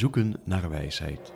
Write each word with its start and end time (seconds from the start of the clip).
Zoeken 0.00 0.34
naar 0.44 0.70
wijsheid. 0.70 1.32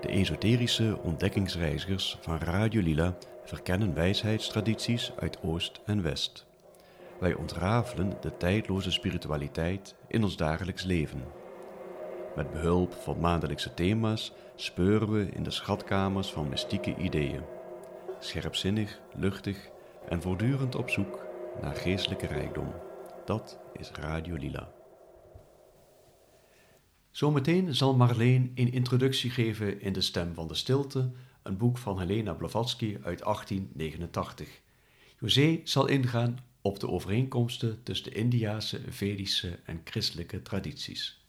De 0.00 0.08
esoterische 0.08 0.98
ontdekkingsreizigers 1.02 2.18
van 2.20 2.38
Radio 2.38 2.82
Lila 2.82 3.16
verkennen 3.44 3.94
wijsheidstradities 3.94 5.12
uit 5.18 5.42
Oost 5.42 5.80
en 5.86 6.02
West. 6.02 6.46
Wij 7.20 7.34
ontrafelen 7.34 8.16
de 8.20 8.36
tijdloze 8.36 8.90
spiritualiteit 8.90 9.94
in 10.08 10.22
ons 10.22 10.36
dagelijks 10.36 10.84
leven. 10.84 11.22
Met 12.36 12.50
behulp 12.50 12.92
van 12.92 13.20
maandelijkse 13.20 13.74
thema's 13.74 14.32
speuren 14.54 15.12
we 15.12 15.28
in 15.32 15.42
de 15.42 15.50
schatkamers 15.50 16.32
van 16.32 16.48
mystieke 16.48 16.96
ideeën. 16.96 17.42
Scherpzinnig, 18.18 19.00
luchtig 19.14 19.70
en 20.08 20.22
voortdurend 20.22 20.74
op 20.74 20.90
zoek 20.90 21.26
naar 21.60 21.74
geestelijke 21.74 22.26
rijkdom. 22.26 22.72
Dat 23.24 23.58
is 23.72 23.90
Radio 23.90 24.34
Lila. 24.36 24.81
Zometeen 27.12 27.74
zal 27.74 27.96
Marleen 27.96 28.52
een 28.54 28.72
introductie 28.72 29.30
geven 29.30 29.80
in 29.80 29.92
De 29.92 30.00
Stem 30.00 30.34
van 30.34 30.48
de 30.48 30.54
Stilte, 30.54 31.10
een 31.42 31.56
boek 31.56 31.78
van 31.78 31.98
Helena 31.98 32.32
Blavatsky 32.32 32.96
uit 33.02 33.22
1889. 33.22 34.60
José 35.20 35.60
zal 35.64 35.86
ingaan 35.86 36.38
op 36.60 36.80
de 36.80 36.88
overeenkomsten 36.88 37.82
tussen 37.82 38.10
de 38.10 38.16
Indiase, 38.18 38.80
Vedische 38.88 39.58
en 39.64 39.80
christelijke 39.84 40.42
tradities. 40.42 41.26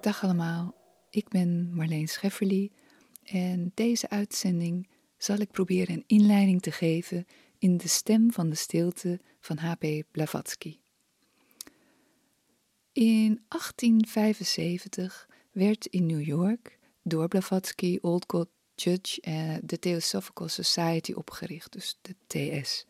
Dag 0.00 0.24
allemaal, 0.24 0.83
ik 1.14 1.28
ben 1.28 1.74
Marleen 1.74 2.08
Schefferly 2.08 2.70
en 3.24 3.72
deze 3.74 4.08
uitzending 4.08 4.88
zal 5.16 5.38
ik 5.38 5.50
proberen 5.50 5.94
een 5.94 6.04
inleiding 6.06 6.62
te 6.62 6.72
geven 6.72 7.26
in 7.58 7.76
de 7.76 7.88
stem 7.88 8.32
van 8.32 8.50
de 8.50 8.56
stilte 8.56 9.20
van 9.40 9.56
H.P. 9.56 9.86
Blavatsky. 10.10 10.78
In 12.92 13.44
1875 13.48 15.28
werd 15.52 15.86
in 15.86 16.06
New 16.06 16.26
York 16.26 16.78
door 17.02 17.28
Blavatsky 17.28 17.98
Old 18.00 18.48
Judge 18.74 19.22
uh, 19.28 19.56
de 19.62 19.78
Theosophical 19.78 20.48
Society 20.48 21.12
opgericht, 21.12 21.72
dus 21.72 21.98
de 22.02 22.14
TS. 22.26 22.86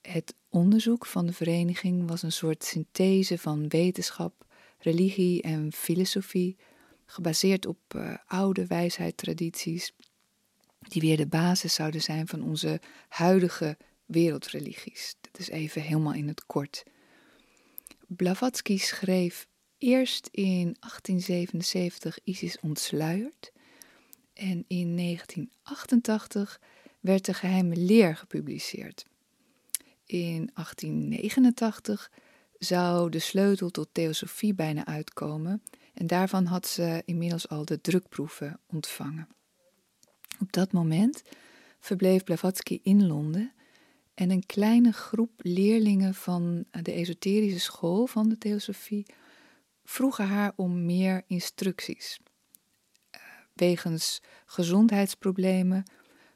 Het 0.00 0.34
onderzoek 0.48 1.06
van 1.06 1.26
de 1.26 1.32
vereniging 1.32 2.08
was 2.08 2.22
een 2.22 2.32
soort 2.32 2.64
synthese 2.64 3.38
van 3.38 3.68
wetenschap, 3.68 4.43
religie 4.84 5.42
en 5.42 5.72
filosofie, 5.72 6.56
gebaseerd 7.06 7.66
op 7.66 7.78
uh, 7.96 8.16
oude 8.26 8.66
wijsheidstradities, 8.66 9.92
die 10.78 11.00
weer 11.00 11.16
de 11.16 11.26
basis 11.26 11.74
zouden 11.74 12.02
zijn 12.02 12.26
van 12.26 12.42
onze 12.42 12.80
huidige 13.08 13.76
wereldreligies. 14.04 15.14
Dat 15.20 15.38
is 15.38 15.48
even 15.48 15.82
helemaal 15.82 16.12
in 16.14 16.28
het 16.28 16.46
kort. 16.46 16.82
Blavatsky 18.06 18.78
schreef 18.78 19.46
eerst 19.78 20.28
in 20.32 20.76
1877 20.80 22.18
Isis 22.24 22.60
ontsluierd 22.60 23.52
en 24.32 24.64
in 24.68 24.96
1988 24.96 26.60
werd 27.00 27.24
de 27.24 27.34
geheime 27.34 27.76
leer 27.76 28.16
gepubliceerd. 28.16 29.06
In 30.06 30.50
1889 30.54 32.10
zou 32.64 33.10
de 33.10 33.18
sleutel 33.18 33.70
tot 33.70 33.88
theosofie 33.92 34.54
bijna 34.54 34.86
uitkomen 34.86 35.62
en 35.94 36.06
daarvan 36.06 36.46
had 36.46 36.66
ze 36.66 37.02
inmiddels 37.04 37.48
al 37.48 37.64
de 37.64 37.80
drukproeven 37.80 38.60
ontvangen. 38.66 39.28
Op 40.40 40.52
dat 40.52 40.72
moment 40.72 41.22
verbleef 41.80 42.24
Blavatsky 42.24 42.80
in 42.82 43.06
Londen 43.06 43.52
en 44.14 44.30
een 44.30 44.46
kleine 44.46 44.92
groep 44.92 45.30
leerlingen 45.36 46.14
van 46.14 46.64
de 46.82 46.92
esoterische 46.92 47.60
school 47.60 48.06
van 48.06 48.28
de 48.28 48.38
theosofie 48.38 49.06
vroegen 49.84 50.26
haar 50.26 50.52
om 50.56 50.84
meer 50.84 51.22
instructies. 51.26 52.20
Eh, 53.10 53.20
wegens 53.52 54.22
gezondheidsproblemen 54.46 55.84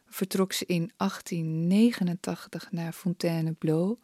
vertrok 0.07 0.53
ze 0.53 0.67
in 0.67 0.93
1889 0.97 2.73
naar 2.73 2.93
Fontainebleau 2.93 3.99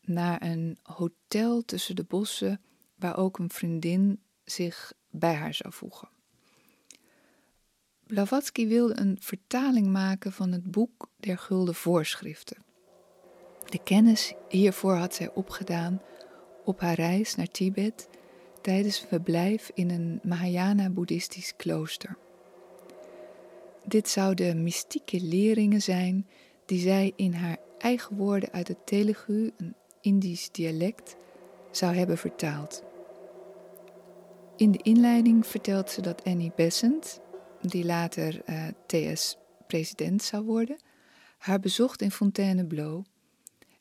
naar 0.00 0.42
een 0.42 0.78
hotel 0.82 1.64
tussen 1.64 1.96
de 1.96 2.04
bossen 2.04 2.60
waar 2.96 3.16
ook 3.16 3.38
een 3.38 3.50
vriendin 3.50 4.20
zich 4.44 4.92
bij 5.10 5.34
haar 5.34 5.54
zou 5.54 5.72
voegen. 5.72 6.08
Blavatsky 8.06 8.66
wilde 8.66 9.00
een 9.00 9.16
vertaling 9.20 9.86
maken 9.86 10.32
van 10.32 10.52
het 10.52 10.70
boek 10.70 11.08
der 11.16 11.38
Gulden 11.38 11.74
Voorschriften. 11.74 12.64
De 13.68 13.82
kennis 13.82 14.34
hiervoor 14.48 14.94
had 14.94 15.14
zij 15.14 15.32
opgedaan 15.34 16.02
op 16.64 16.80
haar 16.80 16.94
reis 16.94 17.34
naar 17.34 17.50
Tibet 17.50 18.08
tijdens 18.62 19.02
een 19.02 19.08
verblijf 19.08 19.70
in 19.74 19.90
een 19.90 20.20
Mahayana-boeddhistisch 20.22 21.56
klooster. 21.56 22.18
Dit 23.84 24.08
zouden 24.08 24.62
mystieke 24.62 25.20
leringen 25.20 25.82
zijn 25.82 26.28
die 26.66 26.80
zij 26.80 27.12
in 27.16 27.32
haar 27.32 27.58
eigen 27.78 28.16
woorden 28.16 28.52
uit 28.52 28.68
het 28.68 28.86
Telugu, 28.86 29.52
een 29.56 29.74
Indisch 30.00 30.50
dialect, 30.50 31.16
zou 31.70 31.94
hebben 31.94 32.18
vertaald. 32.18 32.82
In 34.56 34.70
de 34.70 34.82
inleiding 34.82 35.46
vertelt 35.46 35.90
ze 35.90 36.00
dat 36.00 36.24
Annie 36.24 36.52
Besant, 36.56 37.20
die 37.60 37.84
later 37.84 38.42
eh, 38.44 38.66
TS-president 38.86 40.22
zou 40.22 40.44
worden, 40.44 40.80
haar 41.38 41.60
bezocht 41.60 42.02
in 42.02 42.10
Fontainebleau 42.10 43.04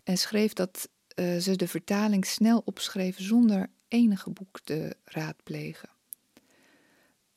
en 0.03 0.17
schreef 0.17 0.53
dat 0.53 0.89
uh, 1.15 1.37
ze 1.37 1.55
de 1.55 1.67
vertaling 1.67 2.25
snel 2.25 2.61
opschreef 2.65 3.19
zonder 3.19 3.69
enige 3.87 4.29
boek 4.29 4.59
te 4.59 4.95
raadplegen. 5.05 5.89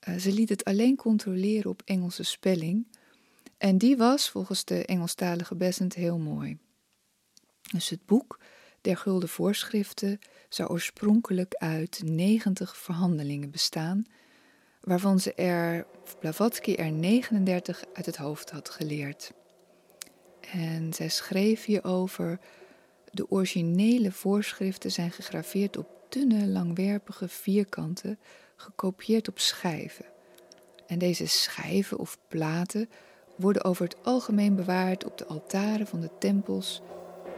Uh, 0.09 0.17
ze 0.17 0.33
liet 0.33 0.49
het 0.49 0.65
alleen 0.65 0.97
controleren 0.97 1.71
op 1.71 1.83
Engelse 1.85 2.23
spelling 2.23 2.87
en 3.59 3.79
die 3.79 3.97
was 3.97 4.31
volgens 4.31 4.65
de 4.65 4.85
Engelstalige 4.85 5.55
Besant 5.55 5.95
heel 5.95 6.19
mooi. 6.19 6.59
Dus 7.73 7.89
het 7.89 8.07
boek 8.07 8.39
der 8.83 8.97
Gulden 8.97 9.29
Voorschriften 9.29 10.19
zou 10.49 10.71
oorspronkelijk 10.71 11.55
uit 11.55 12.01
90 12.05 12.77
verhandelingen 12.77 13.51
bestaan, 13.51 14.05
waarvan 14.81 15.21
ze 15.21 15.35
er, 15.35 15.87
Blavatsky 16.21 16.75
er 16.75 16.93
39 16.93 17.85
uit 17.93 18.07
het 18.07 18.17
hoofd 18.17 18.51
had 18.51 18.71
geleerd. 18.71 19.33
En 20.53 20.93
zij 20.93 21.09
schreef 21.09 21.65
hierover: 21.65 22.39
de 23.11 23.31
originele 23.31 24.13
voorschriften 24.13 24.93
zijn 24.93 25.11
gegraveerd 25.11 25.77
op 25.77 25.87
dunne, 26.09 26.47
langwerpige 26.47 27.29
vierkanten, 27.29 28.19
gekopieerd 28.57 29.29
op 29.29 29.39
schijven. 29.39 30.05
En 30.87 30.99
deze 30.99 31.27
schijven 31.27 31.99
of 31.99 32.19
platen 32.29 32.89
worden 33.37 33.65
over 33.65 33.85
het 33.85 33.97
algemeen 34.05 34.57
bewaard 34.57 35.05
op 35.05 35.19
de 35.19 35.27
altaren 35.27 35.87
van 35.87 36.01
de 36.01 36.11
tempels 36.19 36.83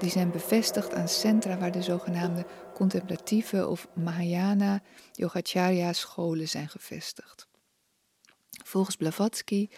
die 0.04 0.12
zijn 0.12 0.30
bevestigd 0.30 0.94
aan 0.94 1.08
centra 1.08 1.58
waar 1.58 1.72
de 1.72 1.82
zogenaamde 1.82 2.46
contemplatieve 2.74 3.68
of 3.68 3.88
Mahayana 3.94 4.82
Yogacharya 5.12 5.92
scholen 5.92 6.48
zijn 6.48 6.68
gevestigd. 6.68 7.48
Volgens 8.64 8.96
Blavatsky 8.96 9.68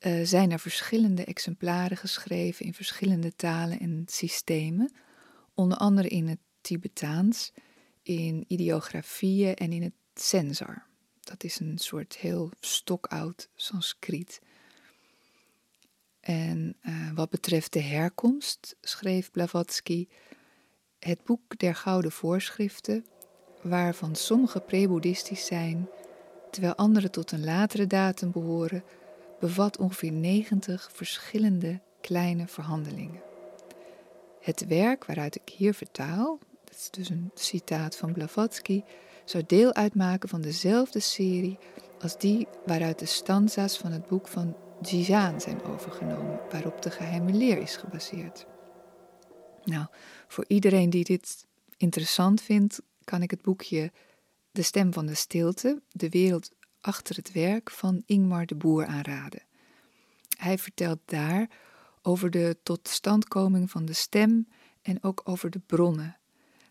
uh, 0.00 0.26
zijn 0.26 0.50
er 0.50 0.58
verschillende 0.58 1.24
exemplaren 1.24 1.96
geschreven 1.96 2.66
in 2.66 2.74
verschillende 2.74 3.34
talen 3.34 3.80
en 3.80 4.02
systemen, 4.06 4.92
onder 5.54 5.78
andere 5.78 6.08
in 6.08 6.28
het 6.28 6.40
Tibetaans, 6.60 7.52
in 8.02 8.44
ideografieën 8.48 9.54
en 9.54 9.72
in 9.72 9.82
het 9.82 9.94
Sensar. 10.14 10.86
Dat 11.20 11.44
is 11.44 11.60
een 11.60 11.78
soort 11.78 12.16
heel 12.16 12.50
stokoud 12.60 13.48
Sanskriet. 13.54 14.40
En 16.20 16.76
uh, 16.82 17.10
wat 17.14 17.30
betreft 17.30 17.72
de 17.72 17.82
herkomst 17.82 18.76
schreef 18.80 19.30
Blavatsky 19.30 20.08
het 20.98 21.24
boek 21.24 21.58
der 21.58 21.74
Gouden 21.74 22.12
Voorschriften, 22.12 23.04
waarvan 23.60 24.14
sommige 24.14 24.60
pre-boeddhistisch 24.60 25.46
zijn, 25.46 25.88
terwijl 26.50 26.74
andere 26.74 27.10
tot 27.10 27.32
een 27.32 27.44
latere 27.44 27.86
datum 27.86 28.30
behoren, 28.30 28.84
bevat 29.40 29.78
ongeveer 29.78 30.12
90 30.12 30.90
verschillende 30.92 31.80
kleine 32.00 32.46
verhandelingen. 32.46 33.22
Het 34.40 34.66
werk 34.66 35.04
waaruit 35.04 35.34
ik 35.34 35.48
hier 35.48 35.74
vertaal, 35.74 36.38
dat 36.64 36.74
is 36.76 36.90
dus 36.90 37.08
een 37.08 37.30
citaat 37.34 37.96
van 37.96 38.12
Blavatsky, 38.12 38.82
zou 39.24 39.44
deel 39.46 39.74
uitmaken 39.74 40.28
van 40.28 40.40
dezelfde 40.40 41.00
serie 41.00 41.58
als 42.00 42.18
die 42.18 42.48
waaruit 42.66 42.98
de 42.98 43.06
stanza's 43.06 43.78
van 43.78 43.92
het 43.92 44.06
boek 44.06 44.28
van 44.28 44.56
Jizaan 44.82 45.40
zijn 45.40 45.62
overgenomen, 45.62 46.40
waarop 46.50 46.82
de 46.82 46.90
geheime 46.90 47.32
leer 47.32 47.58
is 47.58 47.76
gebaseerd. 47.76 48.46
Nou, 49.64 49.86
voor 50.28 50.44
iedereen 50.48 50.90
die 50.90 51.04
dit 51.04 51.46
interessant 51.76 52.42
vindt, 52.42 52.82
kan 53.04 53.22
ik 53.22 53.30
het 53.30 53.42
boekje 53.42 53.92
De 54.52 54.62
Stem 54.62 54.92
van 54.92 55.06
de 55.06 55.14
Stilte, 55.14 55.82
de 55.92 56.08
wereld 56.08 56.50
achter 56.80 57.16
het 57.16 57.32
werk 57.32 57.70
van 57.70 58.02
Ingmar 58.06 58.46
de 58.46 58.54
Boer 58.54 58.86
aanraden. 58.86 59.42
Hij 60.38 60.58
vertelt 60.58 61.00
daar 61.04 61.50
over 62.02 62.30
de 62.30 62.56
totstandkoming 62.62 63.70
van 63.70 63.84
de 63.84 63.92
stem 63.92 64.48
en 64.82 65.02
ook 65.02 65.20
over 65.24 65.50
de 65.50 65.60
bronnen. 65.66 66.18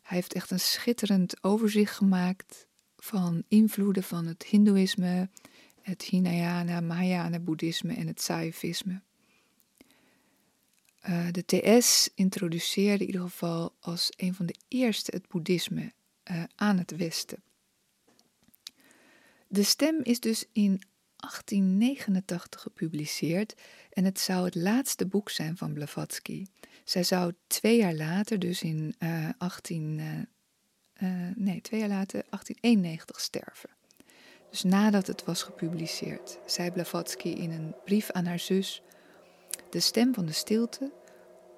Hij 0.01 0.17
heeft 0.17 0.33
echt 0.33 0.51
een 0.51 0.59
schitterend 0.59 1.43
overzicht 1.43 1.95
gemaakt 1.95 2.67
van 2.97 3.43
invloeden 3.47 4.03
van 4.03 4.25
het 4.25 4.43
Hindoeïsme, 4.43 5.29
het 5.89 6.03
Hinayana, 6.03 6.81
Mahayana 6.81 7.39
boeddhisme 7.39 7.93
en 7.93 8.07
het 8.07 8.21
Saifisme. 8.21 9.01
Uh, 11.09 11.27
de 11.31 11.45
TS 11.45 12.09
introduceerde 12.15 13.03
in 13.03 13.05
ieder 13.05 13.21
geval 13.21 13.75
als 13.79 14.09
een 14.17 14.33
van 14.33 14.45
de 14.45 14.55
eerste 14.67 15.11
het 15.15 15.27
boeddhisme 15.27 15.93
uh, 16.31 16.43
aan 16.55 16.77
het 16.77 16.95
Westen. 16.95 17.43
De 19.47 19.63
stem 19.63 19.99
is 20.03 20.19
dus 20.19 20.45
in 20.51 20.81
1889 21.15 22.61
gepubliceerd 22.61 23.55
en 23.89 24.03
het 24.05 24.19
zou 24.19 24.45
het 24.45 24.55
laatste 24.55 25.05
boek 25.05 25.29
zijn 25.29 25.57
van 25.57 25.73
Blavatsky. 25.73 26.45
Zij 26.83 27.03
zou 27.03 27.33
twee 27.47 27.77
jaar 27.77 27.95
later, 27.95 28.39
dus 28.39 28.61
in 28.61 28.95
uh, 28.99 29.29
18, 29.37 30.27
nee, 31.35 31.61
twee 31.61 31.79
jaar 31.79 31.89
later, 31.89 32.23
1891 32.29 33.19
sterven. 33.19 33.69
Dus 34.49 34.63
nadat 34.63 35.07
het 35.07 35.25
was 35.25 35.43
gepubliceerd, 35.43 36.39
zei 36.45 36.71
Blavatsky 36.71 37.29
in 37.29 37.51
een 37.51 37.75
brief 37.85 38.11
aan 38.11 38.25
haar 38.25 38.39
zus: 38.39 38.81
De 39.69 39.79
stem 39.79 40.13
van 40.13 40.25
de 40.25 40.31
stilte, 40.31 40.91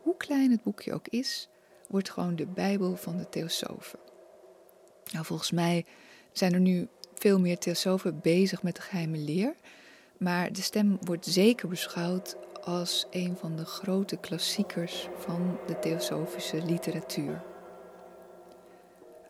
hoe 0.02 0.18
klein 0.18 0.52
het 0.52 0.64
boekje 0.64 0.94
ook 0.94 1.08
is, 1.08 1.50
wordt 1.88 2.10
gewoon 2.10 2.36
de 2.36 2.46
Bijbel 2.46 2.96
van 2.96 3.18
de 3.18 3.30
Theosofen. 3.30 4.00
Nou, 5.12 5.26
volgens 5.26 5.52
mij 5.52 5.86
zijn 6.32 6.54
er 6.54 6.60
nu 6.60 6.88
veel 7.16 7.40
meer 7.40 7.58
theosofen 7.58 8.20
bezig 8.22 8.64
met 8.64 8.76
de 8.76 8.82
geheime 8.82 9.18
leer, 9.18 9.56
maar 10.18 10.54
de 10.54 10.62
stem 10.62 10.98
wordt 11.02 11.26
zeker 11.26 11.68
beschouwd 11.68 12.36
als 12.64 13.08
een 13.12 13.38
van 13.38 13.56
de 13.56 13.66
grote 13.66 14.18
klassiekers 14.18 15.08
van 15.18 15.60
de 15.68 15.80
theosofische 15.80 16.66
literatuur. 16.66 17.51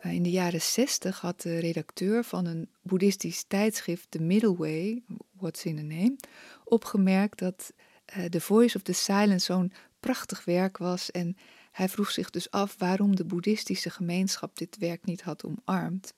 Eh, 0.02 0.12
in 0.12 0.22
de 0.22 0.30
jaren 0.30 0.60
60 0.60 1.20
had 1.20 1.40
de 1.40 1.58
redacteur 1.58 2.24
van 2.24 2.46
een 2.46 2.68
boeddhistisch 2.82 3.44
tijdschrift, 3.48 4.10
The 4.10 4.22
Middle 4.22 4.56
Way, 4.56 5.02
What's 5.32 5.64
in 5.64 5.78
a 5.78 5.82
Name, 5.82 6.16
opgemerkt 6.64 7.38
dat 7.38 7.72
uh, 8.16 8.24
The 8.24 8.40
Voice 8.40 8.76
of 8.76 8.82
the 8.82 8.92
Silence 8.92 9.44
zo'n 9.44 9.72
prachtig 10.00 10.44
werk 10.44 10.78
was 10.78 11.10
en 11.10 11.36
hij 11.70 11.88
vroeg 11.88 12.10
zich 12.10 12.30
dus 12.30 12.50
af 12.50 12.74
waarom 12.78 13.16
de 13.16 13.24
boeddhistische 13.24 13.90
gemeenschap 13.90 14.56
dit 14.56 14.78
werk 14.78 15.04
niet 15.04 15.22
had 15.22 15.44
omarmd. 15.44 16.14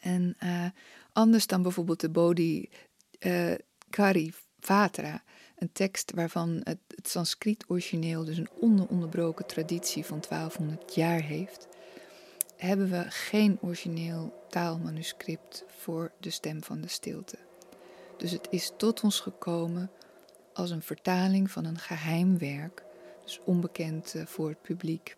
En 0.00 0.36
uh, 0.42 0.66
anders 1.12 1.46
dan 1.46 1.62
bijvoorbeeld 1.62 2.00
de 2.00 2.10
Bodhi 2.10 2.68
uh, 3.20 3.54
Kari 3.90 4.32
Vatra, 4.60 5.22
een 5.56 5.72
tekst 5.72 6.12
waarvan 6.14 6.60
het, 6.62 6.78
het 6.86 7.08
Sanskriet 7.08 7.64
origineel 7.66 8.24
dus 8.24 8.38
een 8.38 8.50
ononderbroken 8.60 9.46
traditie 9.46 10.04
van 10.04 10.22
1200 10.28 10.94
jaar 10.94 11.22
heeft, 11.22 11.68
hebben 12.64 12.90
we 12.90 13.04
geen 13.08 13.58
origineel 13.60 14.44
taalmanuscript 14.48 15.64
voor 15.66 16.12
de 16.20 16.30
stem 16.30 16.62
van 16.62 16.80
de 16.80 16.88
stilte. 16.88 17.38
Dus 18.16 18.30
het 18.30 18.46
is 18.50 18.72
tot 18.76 19.02
ons 19.02 19.20
gekomen 19.20 19.90
als 20.52 20.70
een 20.70 20.82
vertaling 20.82 21.50
van 21.50 21.64
een 21.64 21.78
geheim 21.78 22.38
werk, 22.38 22.84
dus 23.24 23.40
onbekend 23.44 24.14
uh, 24.14 24.26
voor 24.26 24.48
het 24.48 24.62
publiek. 24.62 25.16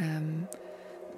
Um, 0.00 0.48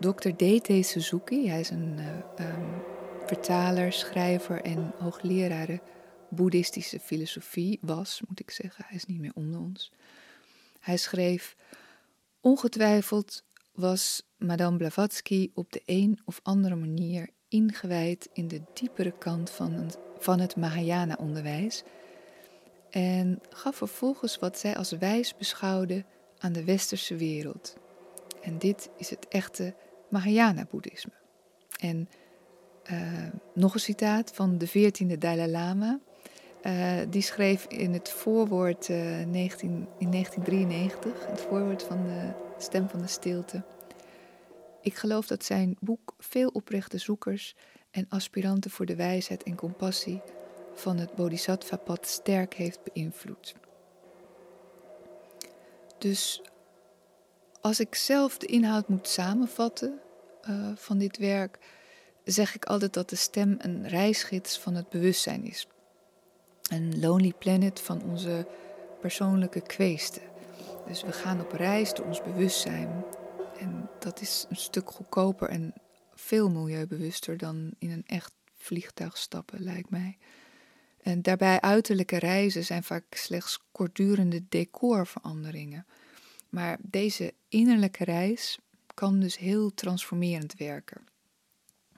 Dr. 0.00 0.28
D.T. 0.28 0.86
Suzuki, 0.86 1.48
hij 1.48 1.60
is 1.60 1.70
een 1.70 1.98
uh, 1.98 2.48
um, 2.48 2.82
vertaler, 3.26 3.92
schrijver 3.92 4.62
en 4.62 4.92
hoogleraar 4.98 5.80
boeddhistische 6.28 7.00
filosofie, 7.00 7.78
was, 7.80 8.22
moet 8.28 8.40
ik 8.40 8.50
zeggen, 8.50 8.84
hij 8.86 8.96
is 8.96 9.06
niet 9.06 9.20
meer 9.20 9.32
onder 9.34 9.60
ons. 9.60 9.92
Hij 10.80 10.96
schreef: 10.96 11.56
Ongetwijfeld 12.40 13.44
was 13.80 14.22
Madame 14.38 14.76
Blavatsky 14.76 15.50
op 15.54 15.72
de 15.72 15.82
een 15.86 16.18
of 16.24 16.40
andere 16.42 16.76
manier 16.76 17.28
ingewijd 17.48 18.28
in 18.32 18.48
de 18.48 18.62
diepere 18.74 19.18
kant 19.18 19.50
van 19.50 19.72
het, 19.72 19.98
van 20.18 20.40
het 20.40 20.56
Mahayana-onderwijs 20.56 21.82
en 22.90 23.40
gaf 23.50 23.76
vervolgens 23.76 24.38
wat 24.38 24.58
zij 24.58 24.76
als 24.76 24.90
wijs 24.90 25.36
beschouwde 25.36 26.04
aan 26.38 26.52
de 26.52 26.64
westerse 26.64 27.16
wereld. 27.16 27.76
En 28.42 28.58
dit 28.58 28.90
is 28.96 29.10
het 29.10 29.28
echte 29.28 29.74
Mahayana-boeddhisme. 30.08 31.12
En 31.80 32.08
uh, 32.92 32.98
nog 33.54 33.74
een 33.74 33.80
citaat 33.80 34.30
van 34.34 34.58
de 34.58 34.68
14e 34.68 35.18
Dalai 35.18 35.50
Lama. 35.50 36.00
Uh, 36.62 36.92
die 37.08 37.22
schreef 37.22 37.64
in 37.64 37.92
het 37.92 38.10
voorwoord 38.10 38.88
uh, 38.88 38.96
19, 39.26 39.88
in 39.98 40.10
1993, 40.10 41.26
het 41.26 41.40
voorwoord 41.40 41.82
van 41.82 42.04
de 42.04 42.48
Stem 42.62 42.88
van 42.88 43.00
de 43.00 43.06
Stilte. 43.06 43.62
Ik 44.80 44.94
geloof 44.94 45.26
dat 45.26 45.44
zijn 45.44 45.76
boek 45.80 46.14
veel 46.18 46.48
oprechte 46.48 46.98
zoekers 46.98 47.54
en 47.90 48.06
aspiranten 48.08 48.70
voor 48.70 48.86
de 48.86 48.96
wijsheid 48.96 49.42
en 49.42 49.54
compassie 49.54 50.20
van 50.74 50.98
het 50.98 51.14
Bodhisattva-pad 51.14 52.06
sterk 52.06 52.54
heeft 52.54 52.80
beïnvloed. 52.92 53.54
Dus 55.98 56.42
als 57.60 57.80
ik 57.80 57.94
zelf 57.94 58.38
de 58.38 58.46
inhoud 58.46 58.88
moet 58.88 59.08
samenvatten 59.08 60.00
uh, 60.48 60.68
van 60.74 60.98
dit 60.98 61.18
werk, 61.18 61.58
zeg 62.24 62.54
ik 62.54 62.64
altijd 62.64 62.92
dat 62.92 63.10
de 63.10 63.16
stem 63.16 63.56
een 63.58 63.88
reisgids 63.88 64.58
van 64.58 64.74
het 64.74 64.88
bewustzijn 64.88 65.44
is. 65.44 65.66
Een 66.70 67.00
lonely 67.00 67.32
planet 67.38 67.80
van 67.80 68.02
onze 68.02 68.46
persoonlijke 69.00 69.60
kweesten. 69.60 70.29
Dus 70.90 71.02
we 71.02 71.12
gaan 71.12 71.40
op 71.40 71.52
reis 71.52 71.94
door 71.94 72.06
ons 72.06 72.22
bewustzijn. 72.22 73.04
En 73.58 73.88
dat 73.98 74.20
is 74.20 74.46
een 74.48 74.56
stuk 74.56 74.90
goedkoper 74.90 75.48
en 75.48 75.74
veel 76.14 76.50
milieubewuster 76.50 77.36
dan 77.36 77.70
in 77.78 77.90
een 77.90 78.06
echt 78.06 78.32
vliegtuig 78.56 79.18
stappen, 79.18 79.62
lijkt 79.62 79.90
mij. 79.90 80.18
En 81.02 81.22
daarbij 81.22 81.60
uiterlijke 81.60 82.18
reizen 82.18 82.64
zijn 82.64 82.82
vaak 82.82 83.04
slechts 83.10 83.60
kortdurende 83.72 84.42
decorveranderingen. 84.48 85.86
Maar 86.48 86.78
deze 86.80 87.34
innerlijke 87.48 88.04
reis 88.04 88.58
kan 88.94 89.20
dus 89.20 89.38
heel 89.38 89.74
transformerend 89.74 90.54
werken. 90.56 91.06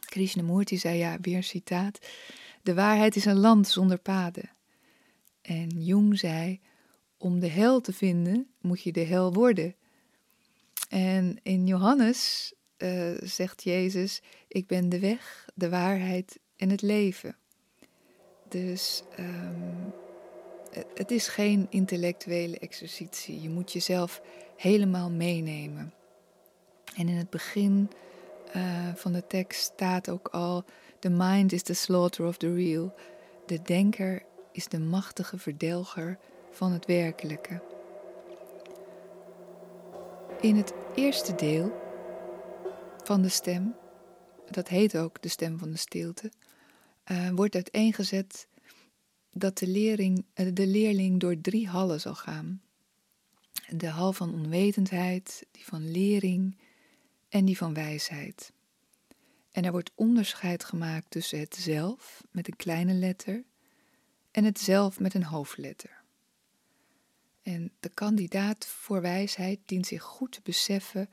Krishnamurti 0.01 0.79
zei 0.79 0.99
ja, 0.99 1.19
weer 1.21 1.43
citaat: 1.43 1.99
De 2.63 2.75
waarheid 2.75 3.17
is 3.17 3.25
een 3.25 3.39
land 3.39 3.69
zonder 3.69 3.99
paden. 3.99 4.51
En 5.43 5.69
Jung 5.69 6.19
zei: 6.19 6.61
Om 7.23 7.41
de 7.41 7.49
hel 7.49 7.81
te 7.81 7.93
vinden 7.93 8.47
moet 8.61 8.83
je 8.83 8.93
de 8.93 9.01
hel 9.01 9.33
worden. 9.33 9.75
En 10.89 11.39
in 11.43 11.67
Johannes 11.67 12.53
uh, 12.79 13.11
zegt 13.23 13.63
Jezus: 13.63 14.23
Ik 14.49 14.67
ben 14.67 14.89
de 14.89 14.99
weg, 14.99 15.49
de 15.55 15.69
waarheid 15.69 16.39
en 16.57 16.71
het 16.71 16.83
leven. 16.83 17.37
Dus 18.49 19.03
um, 19.19 19.93
het 20.95 21.11
is 21.11 21.29
geen 21.29 21.67
intellectuele 21.71 22.59
exercitie. 22.59 23.43
Je 23.43 23.51
moet 23.51 23.73
jezelf 23.73 24.23
helemaal 24.57 25.11
meenemen. 25.11 25.95
En 26.97 27.09
in 27.09 27.17
het 27.17 27.31
begin 27.31 27.91
uh, 28.57 28.95
van 28.95 29.13
de 29.13 29.27
tekst 29.27 29.63
staat 29.63 30.09
ook 30.09 30.29
al: 30.29 30.65
The 30.99 31.11
mind 31.11 31.53
is 31.53 31.63
the 31.63 31.75
slaughter 31.75 32.27
of 32.27 32.37
the 32.37 32.55
real. 32.55 32.95
De 33.47 33.63
denker 33.63 34.23
is 34.53 34.69
de 34.69 34.81
machtige 34.81 35.39
verdelger 35.39 36.19
van 36.53 36.73
het 36.73 36.87
werkelijke. 36.87 37.63
In 40.41 40.57
het 40.57 40.73
eerste 40.95 41.35
deel 41.35 41.73
van 43.05 43.23
de 43.23 43.29
stem, 43.29 43.75
dat 44.51 44.69
heet 44.69 44.97
ook 44.97 45.23
de 45.23 45.29
stem 45.29 45.59
van 45.59 45.71
de 45.71 45.77
stilte, 45.77 46.31
uh, 47.11 47.31
wordt 47.31 47.55
uiteengezet 47.55 48.47
dat 49.33 49.59
de, 49.59 49.67
lering, 49.67 50.25
uh, 50.35 50.47
de 50.53 50.67
leerling 50.67 51.21
door 51.21 51.41
drie 51.41 51.69
hallen 51.69 52.01
zal 52.01 52.15
gaan. 52.15 52.63
De 53.69 53.89
hal 53.89 54.13
van 54.13 54.33
onwetendheid, 54.33 55.47
die 55.51 55.65
van 55.65 55.91
lering 55.91 56.57
en 57.29 57.45
die 57.45 57.57
van 57.57 57.75
wijsheid. 57.75 58.53
En 59.53 59.65
er 59.65 59.71
wordt 59.71 59.93
onderscheid 59.95 60.65
gemaakt 60.65 61.11
tussen 61.11 61.39
het 61.39 61.55
zelf 61.55 62.25
met 62.31 62.49
een 62.49 62.57
kleine 62.57 62.93
letter 62.93 63.45
en 64.31 64.45
het 64.45 64.61
zelf 64.61 65.01
met 65.01 65.15
een 65.15 65.25
hoofdletter. 65.25 66.02
En 67.43 67.73
de 67.81 67.89
kandidaat 67.89 68.67
voor 68.67 69.01
wijsheid 69.01 69.59
dient 69.65 69.87
zich 69.87 70.03
goed 70.03 70.33
te 70.33 70.41
beseffen 70.43 71.11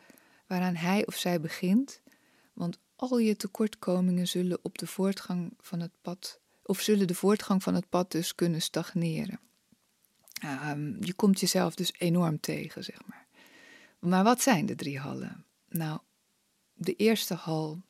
waaraan 0.48 0.76
hij 0.76 1.06
of 1.06 1.16
zij 1.16 1.42
begint, 1.42 2.02
want 2.54 2.78
al 2.96 3.18
je 3.18 3.36
tekortkomingen 3.36 4.28
zullen 4.28 4.60
op 4.62 4.78
de 4.78 4.88
voortgang 4.88 5.54
van 5.60 5.80
het 5.80 5.92
pad, 6.02 6.40
of 6.64 6.82
zullen 6.82 7.08
de 7.08 7.16
voortgang 7.16 7.64
van 7.64 7.76
het 7.76 7.90
pad 7.90 8.12
dus 8.12 8.36
kunnen 8.36 8.62
stagneren. 8.62 9.40
Um, 10.46 10.98
je 11.00 11.14
komt 11.14 11.40
jezelf 11.40 11.76
dus 11.76 11.94
enorm 11.98 12.40
tegen, 12.40 12.84
zeg 12.84 13.06
maar. 13.06 13.28
Maar 14.00 14.24
wat 14.24 14.42
zijn 14.42 14.66
de 14.66 14.76
drie 14.76 15.00
hallen? 15.00 15.46
Nou, 15.68 16.00
de 16.74 16.96
eerste 16.96 17.34
hal 17.34 17.82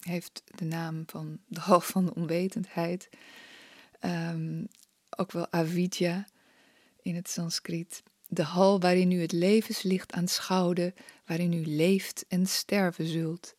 heeft 0.00 0.42
de 0.44 0.64
naam 0.64 1.02
van 1.06 1.38
de 1.46 1.60
hal 1.60 1.80
van 1.80 2.04
de 2.04 2.14
onwetendheid. 2.14 3.08
Ehm, 3.98 4.64
ook 5.16 5.32
wel 5.32 5.52
avidya 5.52 6.26
in 7.02 7.14
het 7.14 7.30
Sanskriet. 7.30 8.02
De 8.28 8.42
hal 8.42 8.80
waarin 8.80 9.10
u 9.10 9.20
het 9.20 9.32
levenslicht 9.32 10.12
aanschouwde, 10.12 10.94
waarin 11.26 11.52
u 11.52 11.66
leeft 11.66 12.24
en 12.28 12.46
sterven 12.46 13.06
zult. 13.06 13.54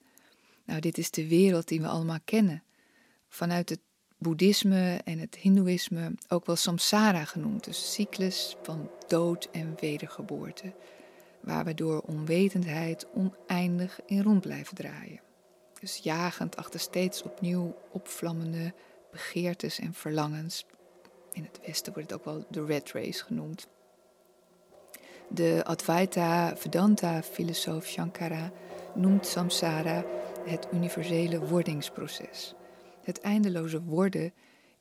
Nou, 0.66 0.80
dit 0.80 0.98
is 0.98 1.12
de 1.12 1.28
wereld 1.28 1.68
die 1.68 1.82
we 1.82 1.88
allemaal 1.88 2.20
kennen. 2.26 2.64
Vanuit 3.28 3.70
het 3.70 3.80
boeddhisme 4.18 5.02
en 5.04 5.20
het 5.20 5.36
hindoeïsme 5.36 6.14
ook 6.28 6.46
wel 6.46 6.56
samsara 6.56 7.26
genoemd, 7.26 7.64
dus 7.64 7.94
cyclus 7.94 8.56
van 8.62 8.90
dood 9.08 9.50
en 9.52 9.76
wedergeboorte, 9.80 10.74
waar 11.42 11.66
we 11.66 11.74
door 11.74 12.00
onwetendheid 12.00 13.06
oneindig 13.14 14.00
in 14.06 14.22
rond 14.22 14.42
blijven 14.42 14.76
draaien. 14.76 15.22
Dus 15.80 15.98
jagend 15.98 16.56
achter 16.56 16.80
steeds 16.80 17.24
opnieuw 17.24 17.76
opvlammende 17.92 18.74
begeertes 19.12 19.80
en 19.80 19.94
verlangens. 19.94 20.66
In 21.34 21.44
het 21.44 21.60
Westen 21.66 21.94
wordt 21.94 22.10
het 22.10 22.20
ook 22.20 22.26
wel 22.26 22.46
de 22.50 22.66
red 22.66 22.92
race 22.92 23.24
genoemd. 23.24 23.68
De 25.30 25.62
Advaita 25.66 26.58
Vedanta-filosoof 26.58 27.86
Shankara 27.86 28.52
noemt 28.96 29.28
samsara 29.28 30.06
het 30.46 30.68
universele 30.74 31.40
wordingsproces. 31.40 32.54
Het 33.04 33.22
eindeloze 33.22 33.84
worden 33.84 34.34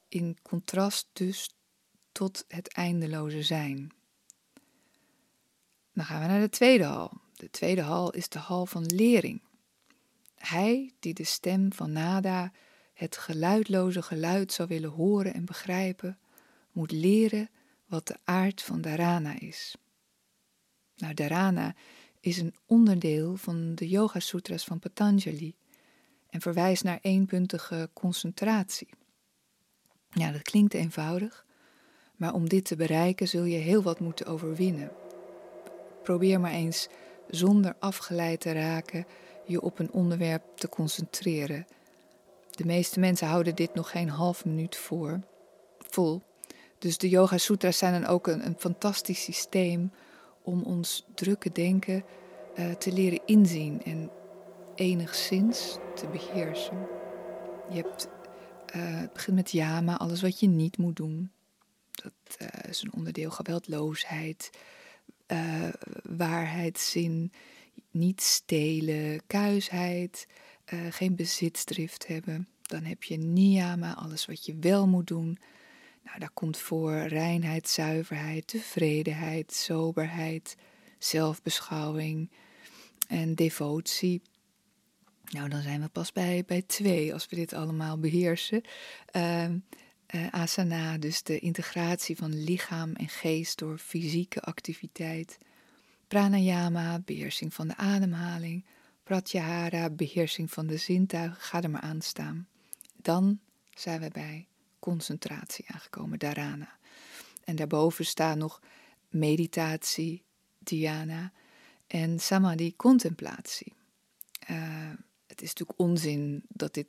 in 0.08 0.38
contrast 0.42 1.08
dus 1.12 1.50
tot 2.12 2.44
het 2.48 2.72
eindeloze 2.72 3.42
zijn. 3.42 3.92
Dan 5.92 6.04
gaan 6.04 6.20
we 6.20 6.26
naar 6.26 6.40
de 6.40 6.48
tweede 6.48 6.84
hal. 6.84 7.12
De 7.34 7.50
tweede 7.50 7.82
hal 7.82 8.12
is 8.12 8.28
de 8.28 8.38
hal 8.38 8.66
van 8.66 8.86
lering. 8.86 9.42
Hij 10.34 10.92
die 11.00 11.14
de 11.14 11.24
stem 11.24 11.72
van 11.72 11.92
Nada, 11.92 12.52
het 12.94 13.16
geluidloze 13.16 14.02
geluid 14.02 14.52
zou 14.52 14.68
willen 14.68 14.90
horen 14.90 15.34
en 15.34 15.44
begrijpen, 15.44 16.18
moet 16.72 16.92
leren 16.92 17.50
wat 17.86 18.06
de 18.06 18.16
aard 18.24 18.62
van 18.62 18.80
Dharana 18.80 19.40
is. 19.40 19.76
Nou, 20.96 21.14
Dharana 21.14 21.74
is 22.20 22.38
een 22.38 22.54
onderdeel 22.66 23.36
van 23.36 23.74
de 23.74 23.88
Yoga 23.88 24.20
Sutras 24.20 24.64
van 24.64 24.78
Patanjali 24.78 25.54
en 26.30 26.40
verwijst 26.40 26.84
naar 26.84 26.98
eenpuntige 27.02 27.90
concentratie. 27.92 28.88
Ja, 30.10 30.32
dat 30.32 30.42
klinkt 30.42 30.74
eenvoudig, 30.74 31.46
maar 32.16 32.34
om 32.34 32.48
dit 32.48 32.64
te 32.64 32.76
bereiken 32.76 33.28
zul 33.28 33.44
je 33.44 33.58
heel 33.58 33.82
wat 33.82 34.00
moeten 34.00 34.26
overwinnen. 34.26 34.90
Probeer 36.02 36.40
maar 36.40 36.52
eens 36.52 36.88
zonder 37.28 37.76
afgeleid 37.78 38.40
te 38.40 38.52
raken 38.52 39.06
je 39.46 39.60
op 39.60 39.78
een 39.78 39.92
onderwerp 39.92 40.42
te 40.56 40.68
concentreren. 40.68 41.66
De 42.50 42.64
meeste 42.64 43.00
mensen 43.00 43.26
houden 43.26 43.54
dit 43.54 43.74
nog 43.74 43.90
geen 43.90 44.08
half 44.08 44.44
minuut 44.44 44.76
voor, 44.76 45.20
vol. 45.78 46.22
Dus 46.82 46.98
de 46.98 47.08
Yoga 47.08 47.38
Sutras 47.38 47.78
zijn 47.78 48.00
dan 48.00 48.10
ook 48.10 48.26
een, 48.26 48.54
fantastisch 48.58 49.22
systeem 49.22 49.92
om 50.42 50.62
ons 50.62 51.06
drukke 51.14 51.52
denken 51.52 52.04
uh, 52.58 52.70
te 52.70 52.92
leren 52.92 53.20
inzien 53.26 53.82
en 53.82 54.10
enigszins 54.74 55.76
te 55.94 56.06
beheersen. 56.06 56.86
Je 57.70 57.76
hebt, 57.76 58.08
het 58.66 59.12
begint 59.12 59.36
met 59.36 59.50
yama, 59.50 59.98
alles 59.98 60.22
wat 60.22 60.40
je 60.40 60.46
niet 60.46 60.78
moet 60.78 60.96
doen. 60.96 61.30
Dat 61.90 62.36
uh, 62.38 62.48
is 62.68 62.82
een 62.82 62.94
onderdeel 62.94 63.30
geweldloosheid, 63.30 64.50
uh, 65.26 65.68
waarheid, 66.02 66.78
zin, 66.78 67.32
niet 67.90 68.22
stelen, 68.22 69.26
kuisheid, 69.26 70.26
geen 70.90 71.16
bezitsdrift 71.16 72.06
hebben. 72.06 72.48
Dan 72.62 72.84
heb 72.84 73.02
je 73.02 73.16
niyama, 73.16 73.94
alles 73.94 74.26
wat 74.26 74.46
je 74.46 74.56
wel 74.60 74.86
moet 74.88 75.06
doen. 75.06 75.38
Nou, 76.04 76.18
daar 76.18 76.30
komt 76.34 76.58
voor 76.58 76.92
reinheid, 76.94 77.68
zuiverheid, 77.68 78.46
tevredenheid, 78.46 79.52
soberheid, 79.52 80.56
zelfbeschouwing 80.98 82.30
en 83.08 83.34
devotie. 83.34 84.22
Nou, 85.30 85.48
dan 85.48 85.62
zijn 85.62 85.80
we 85.80 85.88
pas 85.88 86.12
bij, 86.12 86.44
bij 86.46 86.62
twee 86.62 87.12
als 87.12 87.28
we 87.28 87.36
dit 87.36 87.52
allemaal 87.52 87.98
beheersen. 87.98 88.62
Uh, 89.16 89.44
uh, 89.44 90.28
asana, 90.30 90.98
dus 90.98 91.22
de 91.22 91.38
integratie 91.38 92.16
van 92.16 92.44
lichaam 92.44 92.92
en 92.92 93.08
geest 93.08 93.58
door 93.58 93.78
fysieke 93.78 94.40
activiteit. 94.40 95.38
Pranayama, 96.08 97.00
beheersing 97.04 97.54
van 97.54 97.68
de 97.68 97.76
ademhaling. 97.76 98.64
Pratyahara, 99.02 99.90
beheersing 99.90 100.50
van 100.50 100.66
de 100.66 100.76
zintuigen. 100.76 101.40
Ga 101.40 101.62
er 101.62 101.70
maar 101.70 101.80
aan 101.80 102.00
staan. 102.00 102.48
Dan 102.96 103.40
zijn 103.74 104.00
we 104.00 104.08
bij 104.08 104.46
concentratie 104.82 105.64
aangekomen, 105.68 106.18
dharana. 106.18 106.78
En 107.44 107.56
daarboven 107.56 108.04
staan 108.04 108.38
nog 108.38 108.60
meditatie, 109.08 110.24
dhyana 110.58 111.32
en 111.86 112.20
samadhi, 112.20 112.76
contemplatie. 112.76 113.72
Uh, 114.50 114.90
het 115.26 115.42
is 115.42 115.48
natuurlijk 115.48 115.78
onzin 115.78 116.42
dat 116.48 116.74
dit, 116.74 116.86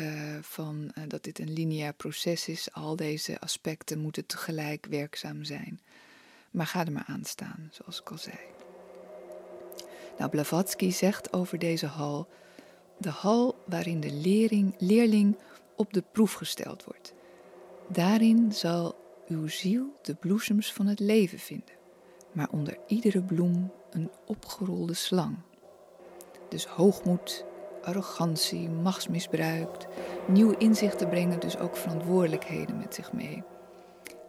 uh, 0.00 0.38
van, 0.40 0.92
uh, 0.98 1.04
dat 1.08 1.22
dit 1.22 1.38
een 1.38 1.52
lineair 1.52 1.94
proces 1.94 2.48
is. 2.48 2.72
Al 2.72 2.96
deze 2.96 3.40
aspecten 3.40 3.98
moeten 3.98 4.26
tegelijk 4.26 4.86
werkzaam 4.86 5.44
zijn. 5.44 5.80
Maar 6.50 6.66
ga 6.66 6.84
er 6.84 6.92
maar 6.92 7.04
aan 7.06 7.24
staan, 7.24 7.68
zoals 7.72 8.00
ik 8.00 8.10
al 8.10 8.18
zei. 8.18 8.38
Nou, 10.18 10.30
Blavatsky 10.30 10.90
zegt 10.90 11.32
over 11.32 11.58
deze 11.58 11.86
hal: 11.86 12.28
de 12.98 13.10
hal 13.10 13.62
waarin 13.66 14.00
de 14.00 14.12
leerling, 14.12 14.74
leerling 14.78 15.38
op 15.76 15.92
de 15.92 16.02
proef 16.12 16.32
gesteld 16.32 16.84
wordt. 16.84 17.13
Daarin 17.88 18.52
zal 18.52 18.96
uw 19.28 19.48
ziel 19.48 19.98
de 20.02 20.14
bloesems 20.14 20.72
van 20.72 20.86
het 20.86 21.00
leven 21.00 21.38
vinden, 21.38 21.74
maar 22.32 22.48
onder 22.50 22.78
iedere 22.86 23.22
bloem 23.22 23.72
een 23.90 24.10
opgerolde 24.26 24.94
slang. 24.94 25.36
Dus 26.48 26.66
hoogmoed 26.66 27.44
arrogantie, 27.82 28.68
machtsmisbruik, 28.68 29.86
nieuwe 30.28 30.56
inzichten 30.56 31.08
brengen 31.08 31.40
dus 31.40 31.58
ook 31.58 31.76
verantwoordelijkheden 31.76 32.76
met 32.76 32.94
zich 32.94 33.12
mee. 33.12 33.42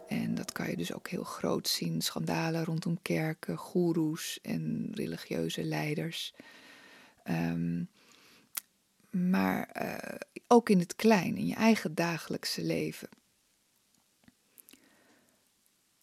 En 0.08 0.34
dat 0.34 0.52
kan 0.52 0.70
je 0.70 0.76
dus 0.76 0.92
ook 0.94 1.08
heel 1.08 1.24
groot 1.24 1.68
zien: 1.68 2.00
schandalen 2.00 2.64
rondom 2.64 2.98
kerken, 3.02 3.56
goeroes 3.56 4.38
en 4.42 4.90
religieuze 4.94 5.64
leiders. 5.64 6.34
Ehm, 7.22 7.84
maar 9.10 9.70
uh, 9.82 10.14
ook 10.46 10.68
in 10.68 10.78
het 10.78 10.96
klein, 10.96 11.36
in 11.36 11.46
je 11.46 11.54
eigen 11.54 11.94
dagelijkse 11.94 12.62
leven. 12.62 13.08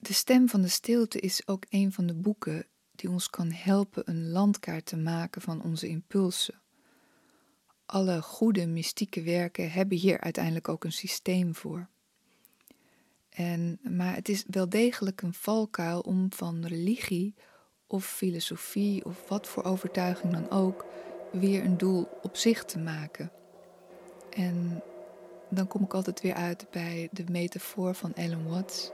De 0.03 0.13
stem 0.13 0.49
van 0.49 0.61
de 0.61 0.67
stilte 0.67 1.19
is 1.19 1.47
ook 1.47 1.65
een 1.69 1.91
van 1.91 2.05
de 2.05 2.13
boeken 2.13 2.65
die 2.91 3.09
ons 3.09 3.29
kan 3.29 3.51
helpen 3.51 4.03
een 4.05 4.29
landkaart 4.29 4.85
te 4.85 4.97
maken 4.97 5.41
van 5.41 5.63
onze 5.63 5.87
impulsen 5.87 6.63
alle 7.85 8.21
goede 8.21 8.67
mystieke 8.67 9.21
werken 9.21 9.71
hebben 9.71 9.97
hier 9.97 10.19
uiteindelijk 10.19 10.69
ook 10.69 10.83
een 10.83 10.91
systeem 10.91 11.55
voor. 11.55 11.87
En, 13.29 13.79
maar 13.81 14.15
het 14.15 14.29
is 14.29 14.43
wel 14.47 14.69
degelijk 14.69 15.21
een 15.21 15.33
valkuil 15.33 15.99
om 15.99 16.33
van 16.33 16.65
religie 16.65 17.35
of 17.87 18.05
filosofie 18.05 19.05
of 19.05 19.27
wat 19.29 19.47
voor 19.47 19.63
overtuiging 19.63 20.33
dan 20.33 20.49
ook 20.49 20.85
weer 21.31 21.65
een 21.65 21.77
doel 21.77 22.07
op 22.21 22.37
zich 22.37 22.65
te 22.65 22.79
maken. 22.79 23.31
En 24.29 24.83
dan 25.49 25.67
kom 25.67 25.83
ik 25.83 25.93
altijd 25.93 26.21
weer 26.21 26.33
uit 26.33 26.65
bij 26.71 27.09
de 27.11 27.23
metafoor 27.31 27.95
van 27.95 28.13
Alan 28.13 28.47
Watts, 28.47 28.91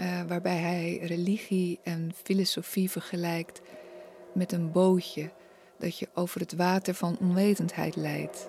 uh, 0.00 0.22
waarbij 0.26 0.56
hij 0.56 0.98
religie 1.02 1.80
en 1.82 2.12
filosofie 2.22 2.90
vergelijkt 2.90 3.60
met 4.34 4.52
een 4.52 4.72
bootje 4.72 5.30
dat 5.78 5.98
je 5.98 6.08
over 6.14 6.40
het 6.40 6.54
water 6.54 6.94
van 6.94 7.18
onwetendheid 7.20 7.96
leidt. 7.96 8.48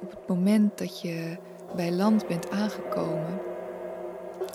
Op 0.00 0.10
het 0.10 0.28
moment 0.28 0.78
dat 0.78 1.00
je 1.00 1.36
bij 1.76 1.92
land 1.92 2.26
bent 2.26 2.50
aangekomen, 2.50 3.40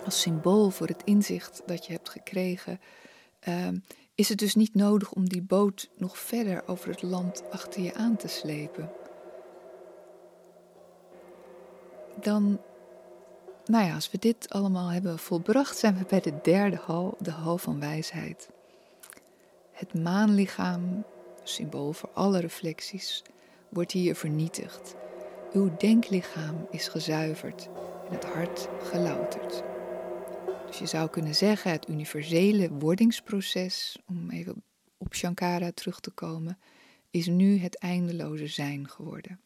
als 0.06 0.22
symbool 0.22 0.70
voor 0.70 0.88
het 0.88 1.04
inzicht 1.04 1.62
dat 1.66 1.86
je 1.86 1.94
hebt 1.94 2.10
gekregen, 2.10 2.80
uh, 3.48 3.68
is 4.16 4.30
het 4.30 4.38
dus 4.38 4.56
niet 4.56 4.75
nodig 4.75 5.12
om 5.12 5.30
die 5.30 5.42
boot 5.42 5.90
nog 5.98 6.18
verder 6.18 6.68
over 6.68 6.90
het 6.90 7.02
land 7.02 7.44
achter 7.52 7.82
je 7.82 7.94
aan 7.94 8.16
te 8.16 8.28
slepen. 8.28 8.92
Dan, 12.22 12.60
nou 13.65 13.86
ja, 13.86 13.96
als 13.96 14.12
we 14.12 14.17
dit 14.17 14.50
allemaal 14.50 14.91
hebben 14.91 15.20
volbracht, 15.20 15.77
zijn 15.77 15.98
we 15.98 16.05
bij 16.05 16.20
de 16.20 16.39
derde 16.41 16.79
hal, 16.86 17.17
de 17.20 17.32
hal 17.32 17.58
van 17.58 17.79
wijsheid. 17.79 18.50
Het 19.72 19.93
maanlichaam 19.93 21.03
symbool 21.43 21.93
voor 21.93 22.10
alle 22.13 22.39
reflecties, 22.39 23.24
wordt 23.70 23.91
hier 23.91 24.15
vernietigd. 24.15 24.96
Uw 25.53 25.75
denklichaam 25.77 26.67
is 26.72 26.88
gezuiverd 26.88 27.70
en 28.08 28.13
het 28.13 28.25
hart 28.25 28.67
gelouterd. 28.84 29.63
Dus 30.67 30.79
je 30.79 30.86
zou 30.86 31.10
kunnen 31.10 31.36
zeggen, 31.36 31.72
het 31.72 31.89
universele 31.89 32.70
wordingsproces, 32.70 33.98
om 34.05 34.29
even 34.29 34.63
op 34.98 35.15
Shankara 35.15 35.72
terug 35.72 36.00
te 36.00 36.12
komen, 36.12 36.60
is 37.10 37.27
nu 37.27 37.58
het 37.58 37.77
eindeloze 37.77 38.48
zijn 38.48 38.89
geworden. 38.89 39.39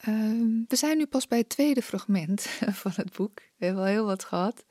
Ehm, 0.00 0.62
we 0.68 0.76
zijn 0.76 0.98
nu 0.98 1.06
pas 1.06 1.26
bij 1.26 1.38
het 1.38 1.48
tweede 1.48 1.82
fragment 1.82 2.40
van 2.82 2.92
het 2.94 3.16
boek. 3.16 3.42
We 3.56 3.64
hebben 3.64 3.82
al 3.82 3.88
heel 3.88 4.04
wat 4.04 4.24
gehad. 4.24 4.64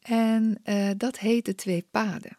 En 0.00 0.60
uh, 0.64 0.90
dat 0.96 1.18
heet 1.18 1.44
de 1.44 1.54
twee 1.54 1.86
paden. 1.90 2.38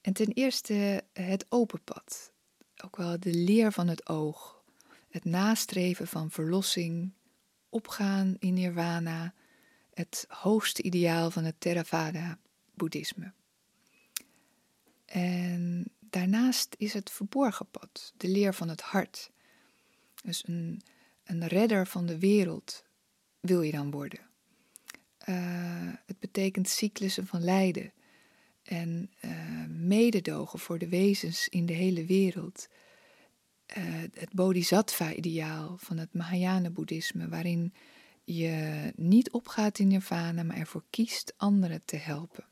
En 0.00 0.12
ten 0.12 0.32
eerste 0.32 1.04
het 1.12 1.46
open 1.48 1.82
pad. 1.84 2.32
Ook 2.84 2.96
wel 2.96 3.20
de 3.20 3.34
leer 3.34 3.72
van 3.72 3.88
het 3.88 4.08
oog. 4.08 4.62
Het 5.08 5.24
nastreven 5.24 6.06
van 6.06 6.30
verlossing. 6.30 7.12
Opgaan 7.68 8.36
in 8.38 8.54
nirvana. 8.54 9.34
Het 9.94 10.24
hoogste 10.28 10.82
ideaal 10.82 11.30
van 11.30 11.44
het 11.44 11.60
Theravada-boeddhisme. 11.60 13.32
En 15.04 15.92
daarnaast 16.00 16.74
is 16.78 16.92
het 16.92 17.10
verborgen 17.10 17.66
pad. 17.70 18.12
De 18.16 18.28
leer 18.28 18.54
van 18.54 18.68
het 18.68 18.80
hart 18.80 19.30
dus 20.22 20.42
een, 20.46 20.82
een 21.24 21.46
redder 21.46 21.86
van 21.86 22.06
de 22.06 22.18
wereld 22.18 22.84
wil 23.40 23.62
je 23.62 23.72
dan 23.72 23.90
worden. 23.90 24.20
Uh, 25.28 25.92
het 26.06 26.18
betekent 26.18 26.68
cyclussen 26.68 27.26
van 27.26 27.44
lijden 27.44 27.92
en 28.62 29.10
uh, 29.24 29.30
mededogen 29.68 30.58
voor 30.58 30.78
de 30.78 30.88
wezens 30.88 31.48
in 31.48 31.66
de 31.66 31.72
hele 31.72 32.04
wereld. 32.04 32.68
Uh, 33.76 33.84
het 34.12 34.32
bodhisattva-ideaal 34.32 35.76
van 35.78 35.98
het 35.98 36.14
Mahayana-boeddhisme, 36.14 37.28
waarin 37.28 37.74
je 38.24 38.92
niet 38.96 39.30
opgaat 39.30 39.78
in 39.78 39.88
nirvana, 39.88 40.42
maar 40.42 40.56
ervoor 40.56 40.84
kiest 40.90 41.34
anderen 41.36 41.84
te 41.84 41.96
helpen. 41.96 42.44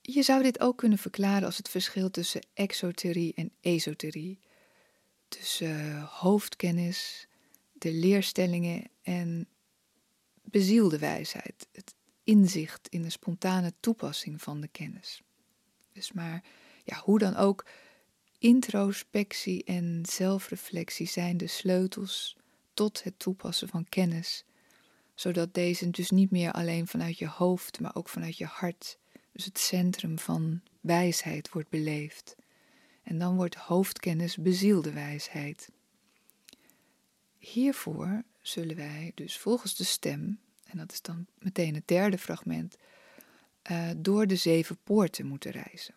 Je 0.00 0.22
zou 0.22 0.42
dit 0.42 0.60
ook 0.60 0.76
kunnen 0.78 0.98
verklaren 0.98 1.46
als 1.46 1.56
het 1.56 1.68
verschil 1.68 2.10
tussen 2.10 2.46
exoterie 2.54 3.34
en 3.34 3.52
esoterie 3.60 4.38
tussen 5.36 6.00
hoofdkennis, 6.00 7.26
de 7.72 7.92
leerstellingen 7.92 8.88
en 9.02 9.48
bezielde 10.42 10.98
wijsheid, 10.98 11.66
het 11.72 11.94
inzicht 12.24 12.88
in 12.88 13.02
de 13.02 13.10
spontane 13.10 13.72
toepassing 13.80 14.42
van 14.42 14.60
de 14.60 14.68
kennis. 14.68 15.22
Dus 15.92 16.12
maar 16.12 16.44
ja, 16.84 16.96
hoe 16.96 17.18
dan 17.18 17.36
ook, 17.36 17.66
introspectie 18.38 19.64
en 19.64 20.02
zelfreflectie 20.08 21.06
zijn 21.06 21.36
de 21.36 21.46
sleutels 21.46 22.36
tot 22.74 23.02
het 23.02 23.18
toepassen 23.18 23.68
van 23.68 23.88
kennis, 23.88 24.44
zodat 25.14 25.54
deze 25.54 25.90
dus 25.90 26.10
niet 26.10 26.30
meer 26.30 26.52
alleen 26.52 26.86
vanuit 26.86 27.18
je 27.18 27.28
hoofd, 27.28 27.80
maar 27.80 27.94
ook 27.94 28.08
vanuit 28.08 28.36
je 28.36 28.46
hart, 28.46 28.98
dus 29.32 29.44
het 29.44 29.58
centrum 29.58 30.18
van 30.18 30.60
wijsheid 30.80 31.48
wordt 31.48 31.68
beleefd. 31.68 32.36
En 33.04 33.18
dan 33.18 33.36
wordt 33.36 33.54
hoofdkennis 33.54 34.36
bezielde 34.36 34.92
wijsheid. 34.92 35.70
Hiervoor 37.38 38.22
zullen 38.40 38.76
wij 38.76 39.12
dus 39.14 39.38
volgens 39.38 39.76
de 39.76 39.84
stem, 39.84 40.38
en 40.64 40.78
dat 40.78 40.92
is 40.92 41.02
dan 41.02 41.26
meteen 41.38 41.74
het 41.74 41.88
derde 41.88 42.18
fragment, 42.18 42.76
uh, 43.70 43.90
door 43.96 44.26
de 44.26 44.36
zeven 44.36 44.78
poorten 44.84 45.26
moeten 45.26 45.50
reizen. 45.50 45.94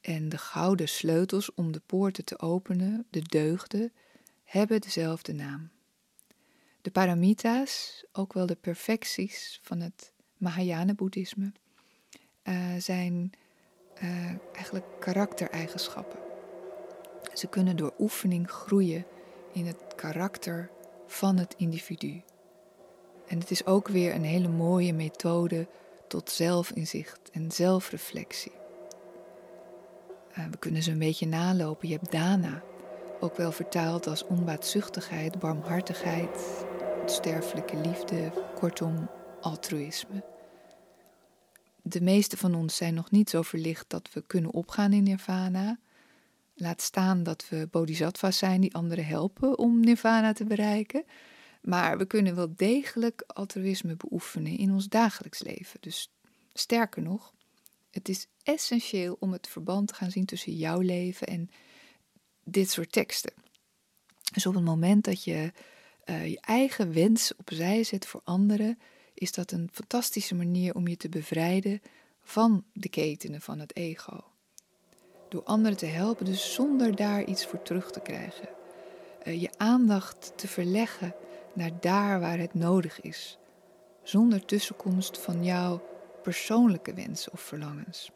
En 0.00 0.28
de 0.28 0.38
gouden 0.38 0.88
sleutels 0.88 1.54
om 1.54 1.72
de 1.72 1.82
poorten 1.86 2.24
te 2.24 2.38
openen, 2.38 3.06
de 3.10 3.22
deugden, 3.22 3.92
hebben 4.44 4.80
dezelfde 4.80 5.32
naam. 5.32 5.70
De 6.80 6.90
paramita's, 6.90 8.04
ook 8.12 8.32
wel 8.32 8.46
de 8.46 8.56
perfecties 8.56 9.60
van 9.62 9.80
het 9.80 10.12
Mahayana-boeddhisme, 10.36 11.52
uh, 12.44 12.74
zijn 12.78 13.32
uh, 14.02 14.10
eigenlijk 14.52 14.84
karaktereigenschappen. 14.98 16.18
Ze 17.32 17.46
kunnen 17.46 17.76
door 17.76 17.92
oefening 17.98 18.50
groeien 18.50 19.04
in 19.52 19.66
het 19.66 19.94
karakter 19.96 20.70
van 21.06 21.36
het 21.36 21.54
individu. 21.56 22.22
En 23.26 23.38
het 23.38 23.50
is 23.50 23.66
ook 23.66 23.88
weer 23.88 24.14
een 24.14 24.24
hele 24.24 24.48
mooie 24.48 24.92
methode 24.92 25.66
tot 26.08 26.30
zelfinzicht 26.30 27.30
en 27.32 27.52
zelfreflectie. 27.52 28.52
Uh, 30.38 30.44
we 30.50 30.56
kunnen 30.58 30.82
ze 30.82 30.90
een 30.90 30.98
beetje 30.98 31.26
nalopen. 31.26 31.88
Je 31.88 31.94
hebt 31.94 32.12
dana, 32.12 32.62
ook 33.20 33.36
wel 33.36 33.52
vertaald 33.52 34.06
als 34.06 34.26
onbaatzuchtigheid, 34.26 35.38
barmhartigheid, 35.38 36.64
sterfelijke 37.06 37.76
liefde, 37.76 38.32
kortom 38.54 39.08
altruïsme 39.40 40.31
de 41.82 42.00
meeste 42.00 42.36
van 42.36 42.54
ons 42.54 42.76
zijn 42.76 42.94
nog 42.94 43.10
niet 43.10 43.30
zo 43.30 43.42
verlicht 43.42 43.84
dat 43.88 44.12
we 44.12 44.22
kunnen 44.26 44.52
opgaan 44.52 44.92
in 44.92 45.02
nirvana. 45.02 45.78
Laat 46.54 46.80
staan 46.80 47.22
dat 47.22 47.48
we 47.48 47.68
bodhisattvas 47.70 48.38
zijn 48.38 48.60
die 48.60 48.74
anderen 48.74 49.06
helpen 49.06 49.58
om 49.58 49.80
nirvana 49.80 50.32
te 50.32 50.44
bereiken. 50.44 51.04
Maar 51.62 51.98
we 51.98 52.06
kunnen 52.06 52.34
wel 52.34 52.52
degelijk 52.56 53.22
altruïsme 53.26 53.96
beoefenen 53.96 54.58
in 54.58 54.72
ons 54.72 54.88
dagelijks 54.88 55.42
leven. 55.42 55.80
Dus 55.80 56.12
sterker 56.52 57.02
nog, 57.02 57.34
het 57.90 58.08
is 58.08 58.26
essentieel 58.42 59.16
om 59.20 59.32
het 59.32 59.48
verband 59.48 59.88
te 59.88 59.94
gaan 59.94 60.10
zien 60.10 60.24
tussen 60.24 60.56
jouw 60.56 60.80
leven 60.80 61.26
en 61.26 61.50
dit 62.44 62.70
soort 62.70 62.92
teksten. 62.92 63.32
Dus 64.32 64.46
op 64.46 64.54
het 64.54 64.64
moment 64.64 65.04
dat 65.04 65.24
je 65.24 65.52
uh, 66.04 66.26
je 66.26 66.40
eigen 66.40 66.92
wens 66.92 67.36
opzij 67.36 67.84
zet 67.84 68.06
voor 68.06 68.20
anderen, 68.24 68.78
is 69.22 69.32
dat 69.32 69.50
een 69.50 69.68
fantastische 69.72 70.34
manier 70.34 70.74
om 70.74 70.88
je 70.88 70.96
te 70.96 71.08
bevrijden 71.08 71.82
van 72.22 72.64
de 72.72 72.88
ketenen 72.88 73.40
van 73.40 73.58
het 73.58 73.76
ego. 73.76 74.24
Door 75.28 75.42
anderen 75.42 75.78
te 75.78 75.86
helpen, 75.86 76.24
dus 76.24 76.54
zonder 76.54 76.96
daar 76.96 77.24
iets 77.24 77.46
voor 77.46 77.62
terug 77.62 77.90
te 77.90 78.00
krijgen. 78.00 78.48
Uh, 79.24 79.40
je 79.40 79.50
aandacht 79.56 80.32
te 80.36 80.48
verleggen 80.48 81.14
naar 81.52 81.70
daar 81.80 82.20
waar 82.20 82.38
het 82.38 82.54
nodig 82.54 83.00
is, 83.00 83.38
zonder 84.02 84.44
tussenkomst 84.44 85.18
van 85.18 85.44
jouw 85.44 85.82
persoonlijke 86.22 86.94
wensen 86.94 87.32
of 87.32 87.40
verlangens. 87.40 88.10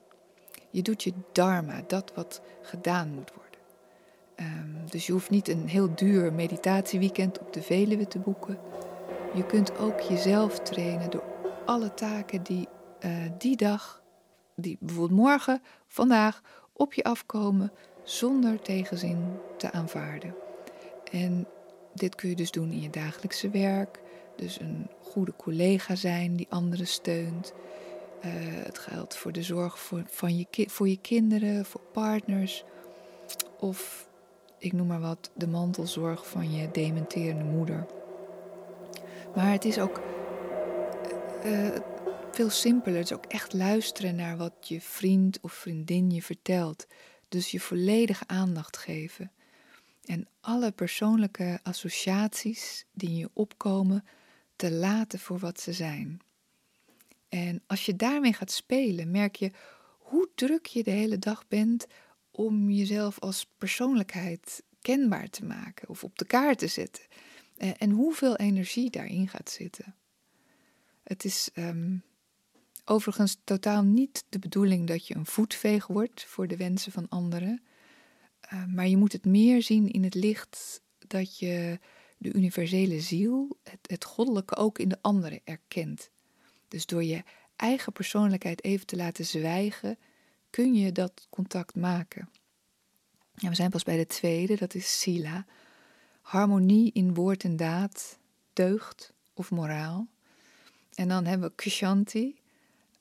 Je 0.70 0.82
doet 0.82 1.02
je 1.02 1.12
dharma, 1.32 1.82
dat 1.86 2.12
wat 2.14 2.40
gedaan 2.62 3.08
moet 3.14 3.32
worden. 3.34 3.60
Um, 4.36 4.90
dus 4.90 5.06
je 5.06 5.12
hoeft 5.12 5.30
niet 5.30 5.48
een 5.48 5.68
heel 5.68 5.94
duur 5.94 6.32
meditatieweekend 6.32 7.38
op 7.38 7.52
de 7.52 7.62
Veluwe 7.62 8.06
te 8.06 8.18
boeken. 8.18 8.58
Je 9.34 9.46
kunt 9.46 9.78
ook 9.78 10.00
jezelf 10.00 10.58
trainen 10.58 11.10
door 11.10 11.24
alle 11.64 11.94
taken 11.94 12.42
die 12.42 12.68
uh, 13.04 13.10
die 13.38 13.56
dag, 13.56 14.02
die 14.54 14.76
bijvoorbeeld 14.80 15.20
morgen, 15.20 15.62
vandaag, 15.88 16.42
op 16.72 16.92
je 16.92 17.04
afkomen, 17.04 17.72
zonder 18.02 18.60
tegenzin 18.60 19.38
te 19.56 19.72
aanvaarden. 19.72 20.34
En 21.12 21.46
dit 21.94 22.14
kun 22.14 22.28
je 22.28 22.36
dus 22.36 22.50
doen 22.50 22.70
in 22.70 22.80
je 22.80 22.90
dagelijkse 22.90 23.50
werk. 23.50 24.00
Dus 24.36 24.60
een 24.60 24.88
goede 25.02 25.32
collega 25.36 25.94
zijn 25.94 26.36
die 26.36 26.46
anderen 26.50 26.86
steunt. 26.86 27.52
Uh, 28.24 28.32
het 28.64 28.78
geldt 28.78 29.16
voor 29.16 29.32
de 29.32 29.42
zorg 29.42 29.78
voor, 29.78 30.02
van 30.06 30.36
je, 30.36 30.46
voor 30.68 30.88
je 30.88 30.98
kinderen, 31.00 31.64
voor 31.64 31.80
partners. 31.92 32.64
Of 33.58 34.08
ik 34.58 34.72
noem 34.72 34.86
maar 34.86 35.00
wat, 35.00 35.30
de 35.34 35.48
mantelzorg 35.48 36.28
van 36.28 36.52
je 36.52 36.70
dementerende 36.70 37.44
moeder. 37.44 37.86
Maar 39.36 39.52
het 39.52 39.64
is 39.64 39.78
ook 39.78 40.00
uh, 41.44 41.76
veel 42.32 42.50
simpeler. 42.50 42.98
Het 42.98 43.10
is 43.10 43.16
ook 43.16 43.26
echt 43.26 43.52
luisteren 43.52 44.16
naar 44.16 44.36
wat 44.36 44.68
je 44.68 44.80
vriend 44.80 45.40
of 45.40 45.52
vriendin 45.52 46.10
je 46.10 46.22
vertelt. 46.22 46.86
Dus 47.28 47.50
je 47.50 47.60
volledige 47.60 48.26
aandacht 48.26 48.76
geven. 48.76 49.32
En 50.04 50.28
alle 50.40 50.72
persoonlijke 50.72 51.58
associaties 51.62 52.86
die 52.92 53.08
in 53.08 53.16
je 53.16 53.30
opkomen 53.32 54.04
te 54.56 54.70
laten 54.72 55.18
voor 55.18 55.38
wat 55.38 55.60
ze 55.60 55.72
zijn. 55.72 56.20
En 57.28 57.62
als 57.66 57.86
je 57.86 57.96
daarmee 57.96 58.32
gaat 58.32 58.50
spelen, 58.50 59.10
merk 59.10 59.36
je 59.36 59.50
hoe 59.98 60.28
druk 60.34 60.66
je 60.66 60.82
de 60.82 60.90
hele 60.90 61.18
dag 61.18 61.48
bent 61.48 61.86
om 62.30 62.70
jezelf 62.70 63.18
als 63.18 63.50
persoonlijkheid 63.58 64.62
kenbaar 64.80 65.28
te 65.28 65.44
maken 65.44 65.88
of 65.88 66.04
op 66.04 66.18
de 66.18 66.24
kaart 66.24 66.58
te 66.58 66.66
zetten. 66.66 67.04
Eh, 67.56 67.70
en 67.78 67.90
hoeveel 67.90 68.36
energie 68.36 68.90
daarin 68.90 69.28
gaat 69.28 69.50
zitten. 69.50 69.94
Het 71.02 71.24
is 71.24 71.50
um, 71.54 72.02
overigens 72.84 73.36
totaal 73.44 73.82
niet 73.82 74.24
de 74.28 74.38
bedoeling 74.38 74.86
dat 74.86 75.06
je 75.06 75.14
een 75.14 75.26
voetveeg 75.26 75.86
wordt 75.86 76.24
voor 76.24 76.46
de 76.46 76.56
wensen 76.56 76.92
van 76.92 77.08
anderen. 77.08 77.62
Uh, 78.52 78.64
maar 78.66 78.88
je 78.88 78.96
moet 78.96 79.12
het 79.12 79.24
meer 79.24 79.62
zien 79.62 79.90
in 79.90 80.04
het 80.04 80.14
licht 80.14 80.80
dat 81.06 81.38
je 81.38 81.78
de 82.18 82.32
universele 82.32 83.00
ziel, 83.00 83.58
het, 83.62 83.78
het 83.82 84.04
goddelijke 84.04 84.56
ook 84.56 84.78
in 84.78 84.88
de 84.88 84.98
anderen 85.00 85.40
erkent. 85.44 86.10
Dus 86.68 86.86
door 86.86 87.04
je 87.04 87.22
eigen 87.56 87.92
persoonlijkheid 87.92 88.64
even 88.64 88.86
te 88.86 88.96
laten 88.96 89.24
zwijgen, 89.24 89.98
kun 90.50 90.74
je 90.74 90.92
dat 90.92 91.26
contact 91.30 91.74
maken. 91.74 92.30
Ja, 93.34 93.48
we 93.48 93.54
zijn 93.54 93.70
pas 93.70 93.82
bij 93.82 93.96
de 93.96 94.06
tweede, 94.06 94.56
dat 94.56 94.74
is 94.74 95.00
Sila 95.00 95.46
harmonie 96.26 96.90
in 96.92 97.14
woord 97.14 97.44
en 97.44 97.56
daad, 97.56 98.18
deugd 98.52 99.12
of 99.34 99.50
moraal. 99.50 100.06
En 100.94 101.08
dan 101.08 101.24
hebben 101.24 101.48
we 101.48 101.54
kshanti, 101.54 102.40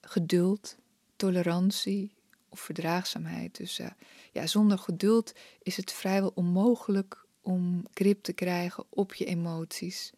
geduld, 0.01 0.77
tolerantie 1.15 2.11
of 2.49 2.59
verdraagzaamheid. 2.59 3.57
Dus 3.57 3.79
uh, 3.79 3.88
ja, 4.31 4.47
zonder 4.47 4.77
geduld 4.77 5.33
is 5.61 5.77
het 5.77 5.91
vrijwel 5.91 6.31
onmogelijk 6.35 7.25
om 7.41 7.85
grip 7.93 8.23
te 8.23 8.33
krijgen 8.33 8.85
op 8.89 9.13
je 9.13 9.25
emoties. 9.25 10.11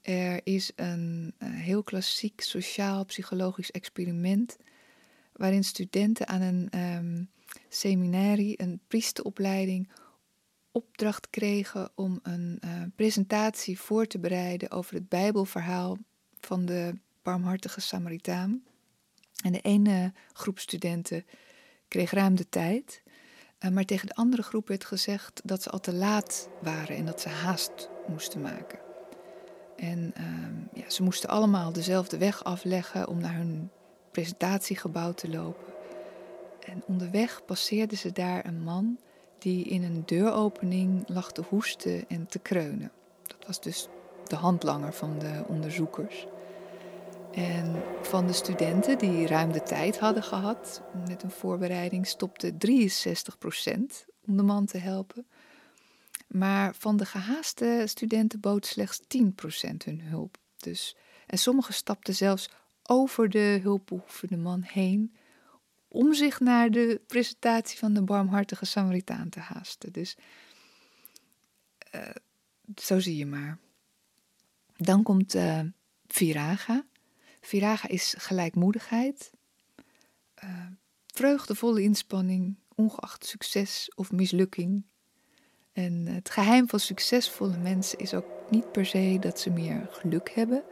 Er 0.00 0.40
is 0.44 0.72
een, 0.76 1.34
een 1.38 1.52
heel 1.52 1.82
klassiek 1.82 2.40
sociaal-psychologisch 2.40 3.70
experiment 3.70 4.56
waarin 5.32 5.64
studenten 5.64 6.28
aan 6.28 6.40
een 6.40 6.78
um, 6.78 7.30
seminarie, 7.68 8.62
een 8.62 8.80
priesteropleiding, 8.88 9.88
opdracht 10.72 11.30
kregen 11.30 11.90
om 11.94 12.20
een 12.22 12.60
uh, 12.64 12.70
presentatie 12.96 13.80
voor 13.80 14.06
te 14.06 14.18
bereiden 14.18 14.70
over 14.70 14.94
het 14.94 15.08
Bijbelverhaal 15.08 15.98
van 16.40 16.64
de 16.64 16.94
barmhartige 17.22 17.80
Samaritaan. 17.80 18.62
En 19.44 19.52
de 19.52 19.60
ene 19.60 20.12
groep 20.32 20.58
studenten 20.58 21.24
kreeg 21.88 22.10
ruim 22.10 22.36
de 22.36 22.48
tijd, 22.48 23.02
uh, 23.60 23.70
maar 23.70 23.84
tegen 23.84 24.06
de 24.06 24.14
andere 24.14 24.42
groep 24.42 24.68
werd 24.68 24.84
gezegd 24.84 25.40
dat 25.44 25.62
ze 25.62 25.70
al 25.70 25.80
te 25.80 25.92
laat 25.92 26.48
waren 26.62 26.96
en 26.96 27.06
dat 27.06 27.20
ze 27.20 27.28
haast 27.28 27.88
moesten 28.08 28.40
maken. 28.40 28.78
En 29.76 30.14
uh, 30.18 30.82
ja, 30.82 30.90
ze 30.90 31.02
moesten 31.02 31.28
allemaal 31.28 31.72
dezelfde 31.72 32.18
weg 32.18 32.44
afleggen 32.44 33.08
om 33.08 33.20
naar 33.20 33.34
hun 33.34 33.70
presentatiegebouw 34.10 35.12
te 35.12 35.28
lopen. 35.28 35.72
En 36.66 36.82
onderweg 36.86 37.44
passeerden 37.44 37.98
ze 37.98 38.12
daar 38.12 38.46
een 38.46 38.62
man 38.62 38.98
die 39.42 39.64
in 39.64 39.82
een 39.82 40.02
deuropening 40.06 41.08
lag 41.08 41.32
te 41.32 41.42
hoesten 41.48 42.08
en 42.08 42.26
te 42.26 42.38
kreunen. 42.38 42.92
Dat 43.22 43.46
was 43.46 43.60
dus 43.60 43.88
de 44.26 44.36
handlanger 44.36 44.92
van 44.92 45.18
de 45.18 45.44
onderzoekers. 45.46 46.26
En 47.32 47.82
van 48.02 48.26
de 48.26 48.32
studenten 48.32 48.98
die 48.98 49.26
ruim 49.26 49.52
de 49.52 49.62
tijd 49.62 49.98
hadden 49.98 50.22
gehad 50.22 50.82
met 51.08 51.22
een 51.22 51.30
voorbereiding, 51.30 52.06
stopte 52.06 52.52
63% 52.52 54.04
om 54.26 54.36
de 54.36 54.42
man 54.42 54.66
te 54.66 54.78
helpen. 54.78 55.26
Maar 56.28 56.74
van 56.74 56.96
de 56.96 57.04
gehaaste 57.04 57.82
studenten 57.84 58.40
bood 58.40 58.66
slechts 58.66 59.00
10% 59.00 59.84
hun 59.84 60.00
hulp. 60.00 60.36
Dus, 60.56 60.96
en 61.26 61.38
sommigen 61.38 61.74
stapten 61.74 62.14
zelfs 62.14 62.50
over 62.82 63.28
de 63.28 63.58
hulpbehoevende 63.62 64.36
man 64.36 64.62
heen 64.62 65.14
om 65.92 66.14
zich 66.14 66.40
naar 66.40 66.70
de 66.70 67.00
presentatie 67.06 67.78
van 67.78 67.92
de 67.92 68.02
barmhartige 68.02 68.64
Samaritaan 68.64 69.28
te 69.28 69.40
haasten. 69.40 69.92
Dus 69.92 70.16
uh, 71.94 72.00
zo 72.76 73.00
zie 73.00 73.16
je 73.16 73.26
maar. 73.26 73.58
Dan 74.76 75.02
komt 75.02 75.34
uh, 75.34 75.60
Viraga. 76.06 76.84
Viraga 77.40 77.88
is 77.88 78.14
gelijkmoedigheid, 78.18 79.30
uh, 80.44 80.66
vreugdevolle 81.06 81.82
inspanning, 81.82 82.56
ongeacht 82.74 83.26
succes 83.26 83.92
of 83.94 84.12
mislukking. 84.12 84.82
En 85.72 86.06
het 86.06 86.30
geheim 86.30 86.68
van 86.68 86.80
succesvolle 86.80 87.56
mensen 87.56 87.98
is 87.98 88.14
ook 88.14 88.26
niet 88.50 88.72
per 88.72 88.86
se 88.86 89.16
dat 89.20 89.40
ze 89.40 89.50
meer 89.50 89.86
geluk 89.90 90.30
hebben, 90.30 90.62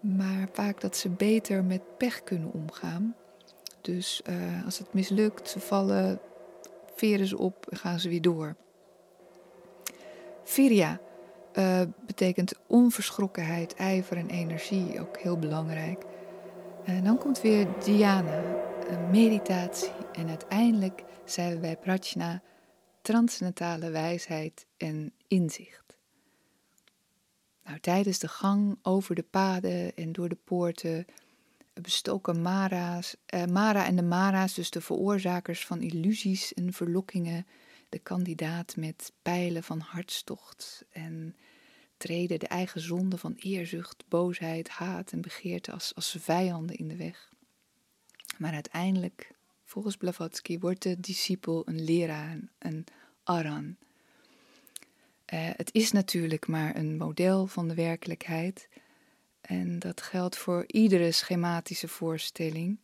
maar 0.00 0.48
vaak 0.52 0.80
dat 0.80 0.96
ze 0.96 1.08
beter 1.08 1.64
met 1.64 1.96
pech 1.98 2.22
kunnen 2.22 2.52
omgaan 2.52 3.14
dus 3.80 4.22
uh, 4.30 4.64
als 4.64 4.78
het 4.78 4.94
mislukt, 4.94 5.48
ze 5.48 5.60
vallen, 5.60 6.20
veren 6.94 7.26
ze 7.26 7.38
op 7.38 7.66
en 7.70 7.76
gaan 7.76 8.00
ze 8.00 8.08
weer 8.08 8.22
door. 8.22 8.56
Viria 10.44 11.00
uh, 11.58 11.80
betekent 12.06 12.54
onverschrokkenheid, 12.66 13.74
ijver 13.74 14.16
en 14.16 14.28
energie, 14.28 15.00
ook 15.00 15.18
heel 15.18 15.38
belangrijk. 15.38 16.04
En 16.84 17.04
dan 17.04 17.18
komt 17.18 17.40
weer 17.40 17.66
dhyana, 17.78 18.42
meditatie 19.10 19.92
en 20.12 20.28
uiteindelijk 20.28 21.02
zijn 21.24 21.52
we 21.52 21.58
bij 21.58 21.76
prajna, 21.76 22.42
transcendentale 23.02 23.90
wijsheid 23.90 24.66
en 24.76 25.12
inzicht. 25.28 25.96
Nou, 27.64 27.80
tijdens 27.80 28.18
de 28.18 28.28
gang 28.28 28.78
over 28.82 29.14
de 29.14 29.24
paden 29.30 29.96
en 29.96 30.12
door 30.12 30.28
de 30.28 30.38
poorten 30.44 31.06
bestoken 31.80 32.42
Mara's, 32.42 33.16
uh, 33.34 33.44
Mara 33.44 33.86
en 33.86 33.96
de 33.96 34.02
Mara's, 34.02 34.54
dus 34.54 34.70
de 34.70 34.80
veroorzakers 34.80 35.66
van 35.66 35.80
illusies 35.80 36.54
en 36.54 36.72
verlokkingen, 36.72 37.46
de 37.88 37.98
kandidaat 37.98 38.76
met 38.76 39.12
pijlen 39.22 39.62
van 39.62 39.80
hartstocht 39.80 40.84
en 40.90 41.36
treden 41.96 42.38
de 42.38 42.46
eigen 42.46 42.80
zonde 42.80 43.18
van 43.18 43.34
eerzucht, 43.36 44.04
boosheid, 44.08 44.68
haat 44.68 45.12
en 45.12 45.20
begeerte 45.20 45.72
als, 45.72 45.94
als 45.94 46.16
vijanden 46.18 46.76
in 46.76 46.88
de 46.88 46.96
weg. 46.96 47.28
Maar 48.38 48.52
uiteindelijk, 48.52 49.30
volgens 49.64 49.96
Blavatsky, 49.96 50.58
wordt 50.58 50.82
de 50.82 51.00
discipel 51.00 51.62
een 51.68 51.84
leraar, 51.84 52.38
een 52.58 52.84
aran. 53.22 53.76
Uh, 55.34 55.48
het 55.56 55.70
is 55.72 55.92
natuurlijk 55.92 56.46
maar 56.46 56.76
een 56.76 56.96
model 56.96 57.46
van 57.46 57.68
de 57.68 57.74
werkelijkheid 57.74 58.68
en 59.50 59.78
dat 59.78 60.02
geldt 60.02 60.36
voor 60.36 60.64
iedere 60.66 61.12
schematische 61.12 61.88
voorstelling. 61.88 62.78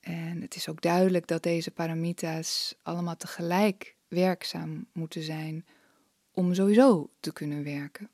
En 0.00 0.40
het 0.40 0.54
is 0.54 0.68
ook 0.68 0.82
duidelijk 0.82 1.26
dat 1.26 1.42
deze 1.42 1.70
paramita's 1.70 2.74
allemaal 2.82 3.16
tegelijk 3.16 3.96
werkzaam 4.08 4.86
moeten 4.92 5.22
zijn 5.22 5.66
om 6.32 6.54
sowieso 6.54 7.10
te 7.20 7.32
kunnen 7.32 7.64
werken. 7.64 8.08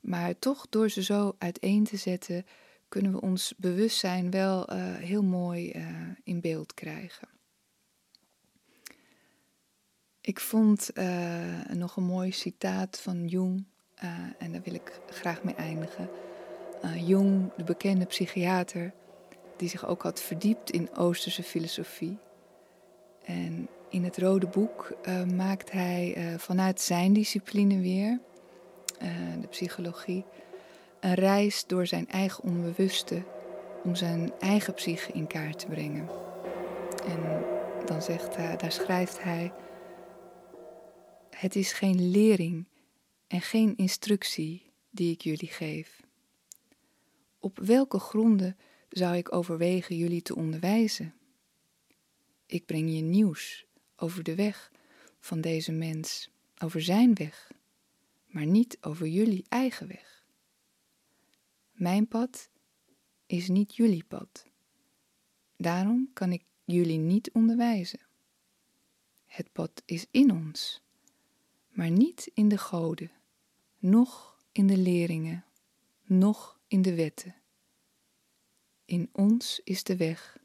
Maar 0.00 0.38
toch 0.38 0.66
door 0.68 0.88
ze 0.88 1.02
zo 1.02 1.34
uiteen 1.38 1.84
te 1.84 1.96
zetten, 1.96 2.46
kunnen 2.88 3.12
we 3.12 3.20
ons 3.20 3.54
bewustzijn 3.56 4.30
wel 4.30 4.72
uh, 4.72 4.94
heel 4.94 5.22
mooi 5.22 5.72
uh, 5.72 5.86
in 6.24 6.40
beeld 6.40 6.74
krijgen. 6.74 7.28
Ik 10.20 10.40
vond 10.40 10.90
uh, 10.94 11.64
nog 11.72 11.96
een 11.96 12.04
mooi 12.04 12.32
citaat 12.32 13.00
van 13.00 13.26
Jung, 13.26 13.64
en 14.38 14.52
daar 14.52 14.62
wil 14.62 14.74
ik 14.74 15.00
graag 15.06 15.42
mee 15.44 15.54
eindigen 15.54 16.10
uh, 16.84 17.08
Jung, 17.08 17.50
de 17.56 17.64
bekende 17.64 18.04
psychiater, 18.04 18.92
die 19.56 19.68
zich 19.68 19.86
ook 19.86 20.02
had 20.02 20.20
verdiept 20.20 20.70
in 20.70 20.96
Oosterse 20.96 21.42
filosofie. 21.42 22.18
En 23.24 23.68
in 23.88 24.04
het 24.04 24.18
Rode 24.18 24.46
Boek 24.46 24.96
uh, 25.08 25.24
maakt 25.24 25.72
hij 25.72 26.14
uh, 26.16 26.38
vanuit 26.38 26.80
zijn 26.80 27.12
discipline 27.12 27.80
weer, 27.80 28.20
de 29.40 29.48
psychologie, 29.48 30.24
een 31.00 31.14
reis 31.14 31.64
door 31.66 31.86
zijn 31.86 32.08
eigen 32.08 32.44
onbewuste 32.44 33.22
om 33.84 33.94
zijn 33.94 34.32
eigen 34.38 34.74
psyche 34.74 35.12
in 35.12 35.26
kaart 35.26 35.58
te 35.58 35.66
brengen. 35.66 36.08
En 37.06 37.44
dan 37.86 38.02
zegt 38.02 38.36
hij, 38.36 38.56
daar 38.56 38.72
schrijft 38.72 39.22
hij: 39.22 39.52
Het 41.30 41.56
is 41.56 41.72
geen 41.72 42.10
lering 42.10 42.66
en 43.26 43.40
geen 43.40 43.76
instructie 43.76 44.72
die 44.90 45.12
ik 45.12 45.20
jullie 45.20 45.48
geef. 45.48 46.00
Op 47.42 47.58
welke 47.58 47.98
gronden 47.98 48.56
zou 48.88 49.16
ik 49.16 49.32
overwegen 49.32 49.96
jullie 49.96 50.22
te 50.22 50.36
onderwijzen? 50.36 51.14
Ik 52.46 52.66
breng 52.66 52.94
je 52.94 53.00
nieuws 53.00 53.66
over 53.96 54.22
de 54.22 54.34
weg 54.34 54.72
van 55.20 55.40
deze 55.40 55.72
mens, 55.72 56.30
over 56.58 56.82
zijn 56.82 57.14
weg, 57.14 57.52
maar 58.26 58.46
niet 58.46 58.78
over 58.80 59.06
jullie 59.06 59.44
eigen 59.48 59.88
weg. 59.88 60.24
Mijn 61.72 62.08
pad 62.08 62.48
is 63.26 63.48
niet 63.48 63.76
jullie 63.76 64.04
pad. 64.04 64.46
Daarom 65.56 66.10
kan 66.12 66.32
ik 66.32 66.44
jullie 66.64 66.98
niet 66.98 67.30
onderwijzen. 67.32 68.00
Het 69.26 69.52
pad 69.52 69.82
is 69.84 70.06
in 70.10 70.30
ons, 70.30 70.82
maar 71.68 71.90
niet 71.90 72.30
in 72.34 72.48
de 72.48 72.58
goden, 72.58 73.10
noch 73.78 74.44
in 74.52 74.66
de 74.66 74.76
leringen, 74.76 75.44
noch 76.02 76.60
in 76.72 76.82
de 76.82 76.94
wetten. 76.94 77.34
In 78.84 79.08
ons 79.12 79.60
is 79.64 79.84
de 79.84 79.96
weg, 79.96 80.38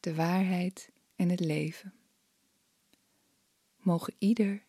de 0.00 0.14
waarheid 0.14 0.90
en 1.16 1.28
het 1.28 1.40
leven. 1.40 1.94
Mogen 3.76 4.14
ieder 4.18 4.62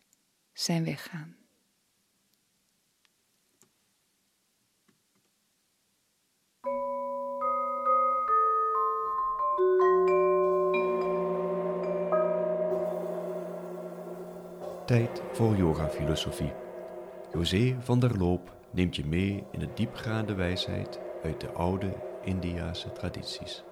zijn 0.52 0.84
weg 0.84 1.04
gaan. 1.10 1.36
Tijd 14.86 15.22
voor 15.32 15.56
yoga-filosofie. 15.56 16.52
José 17.32 17.76
van 17.80 18.00
der 18.00 18.18
Loop 18.18 18.59
neemt 18.72 18.96
je 18.96 19.04
mee 19.04 19.44
in 19.52 19.58
de 19.58 19.72
diepgaande 19.74 20.34
wijsheid 20.34 20.98
uit 21.22 21.40
de 21.40 21.50
oude 21.50 21.96
Indiase 22.24 22.92
tradities. 22.92 23.64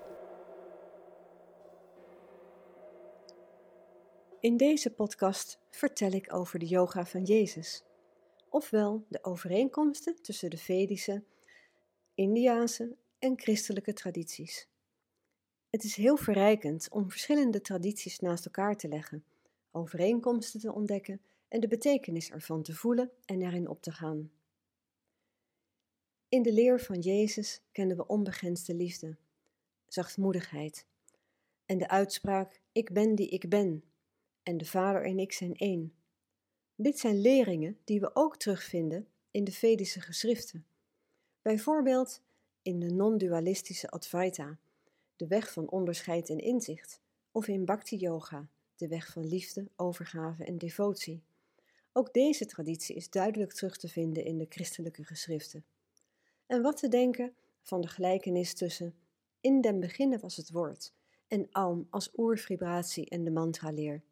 In 4.41 4.57
deze 4.57 4.91
podcast 4.91 5.59
vertel 5.71 6.11
ik 6.11 6.35
over 6.35 6.59
de 6.59 6.67
yoga 6.67 7.07
van 7.07 7.23
Jezus, 7.23 7.85
ofwel 8.49 9.05
de 9.09 9.25
overeenkomsten 9.25 10.23
tussen 10.23 10.51
de 10.51 10.57
Vedische, 10.57 11.23
Indiase 12.15 12.97
en 13.19 13.41
christelijke 13.41 13.93
tradities. 13.93 14.69
Het 15.71 15.85
is 15.85 15.97
heel 15.97 16.17
verrijkend 16.17 16.89
om 16.91 17.11
verschillende 17.11 17.61
tradities 17.61 18.19
naast 18.19 18.45
elkaar 18.45 18.77
te 18.77 18.89
leggen, 18.89 19.25
overeenkomsten 19.71 20.61
te 20.61 20.73
ontdekken 20.73 21.21
en 21.49 21.61
de 21.61 21.69
betekenis 21.69 22.31
ervan 22.31 22.63
te 22.63 22.75
voelen 22.75 23.11
en 23.25 23.43
erin 23.43 23.69
op 23.69 23.83
te 23.83 23.93
gaan. 23.93 24.31
In 26.31 26.43
de 26.43 26.53
leer 26.53 26.81
van 26.81 27.01
Jezus 27.01 27.61
kennen 27.73 27.97
we 27.97 28.07
onbegrensde 28.07 28.75
liefde, 28.75 29.17
zachtmoedigheid 29.87 30.87
en 31.67 31.79
de 31.79 31.88
uitspraak 31.88 32.61
Ik 32.73 32.93
ben 32.93 33.14
die 33.14 33.29
ik 33.29 33.49
ben 33.49 33.85
en 34.43 34.57
de 34.57 34.64
Vader 34.64 35.05
en 35.05 35.19
ik 35.19 35.33
zijn 35.33 35.55
één. 35.55 35.95
Dit 36.75 36.99
zijn 36.99 37.21
leringen 37.21 37.79
die 37.85 38.01
we 38.01 38.11
ook 38.14 38.37
terugvinden 38.37 39.09
in 39.31 39.45
de 39.45 39.53
Vedische 39.53 40.01
geschriften. 40.01 40.67
Bijvoorbeeld 41.43 42.23
in 42.62 42.81
de 42.81 42.91
non-dualistische 42.91 43.91
Advaita, 43.91 44.59
de 45.17 45.27
weg 45.27 45.53
van 45.53 45.71
onderscheid 45.71 46.29
en 46.29 46.38
inzicht, 46.38 47.01
of 47.33 47.49
in 47.49 47.64
Bhakti 47.64 47.97
Yoga, 47.97 48.49
de 48.77 48.88
weg 48.88 49.12
van 49.12 49.27
liefde, 49.27 49.69
overgave 49.77 50.45
en 50.45 50.59
devotie. 50.59 51.23
Ook 51.93 52.12
deze 52.12 52.47
traditie 52.47 52.97
is 52.97 53.11
duidelijk 53.11 53.53
terug 53.53 53.77
te 53.77 53.88
vinden 53.88 54.25
in 54.25 54.38
de 54.38 54.47
christelijke 54.49 55.05
geschriften. 55.05 55.64
En 56.49 56.63
wat 56.63 56.77
te 56.77 56.89
denken 56.89 57.35
van 57.63 57.81
de 57.81 57.89
gelijkenis 57.89 58.55
tussen 58.55 58.95
in 59.41 59.61
den 59.61 59.81
beginnen 59.81 60.21
was 60.21 60.37
het 60.37 60.51
woord 60.51 60.93
en 61.27 61.49
Aum 61.51 61.87
als 61.91 62.11
oervibratie 62.17 63.09
en 63.09 63.25
de 63.25 63.31
mantraleer. 63.31 64.03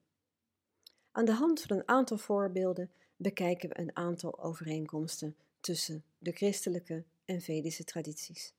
Aan 1.13 1.25
de 1.25 1.33
hand 1.33 1.63
van 1.63 1.77
een 1.77 1.89
aantal 1.89 2.19
voorbeelden 2.19 2.91
bekijken 3.17 3.69
we 3.69 3.79
een 3.79 3.97
aantal 3.97 4.39
overeenkomsten 4.43 5.37
tussen 5.61 6.05
de 6.19 6.33
christelijke 6.33 7.05
en 7.25 7.41
Vedische 7.41 7.85
tradities. 7.85 8.55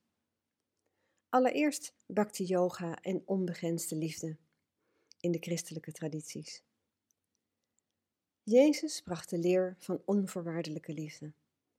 Allereerst 1.30 1.94
bhakti 2.06 2.44
yoga 2.44 3.02
en 3.02 3.22
onbegrensde 3.26 3.96
liefde 3.96 4.38
in 5.20 5.32
de 5.32 5.40
christelijke 5.40 5.92
tradities. 5.92 6.64
Jezus 8.44 9.02
bracht 9.02 9.30
de 9.30 9.38
leer 9.38 9.76
van 9.80 10.02
onvoorwaardelijke 10.06 10.94
liefde. 10.94 11.32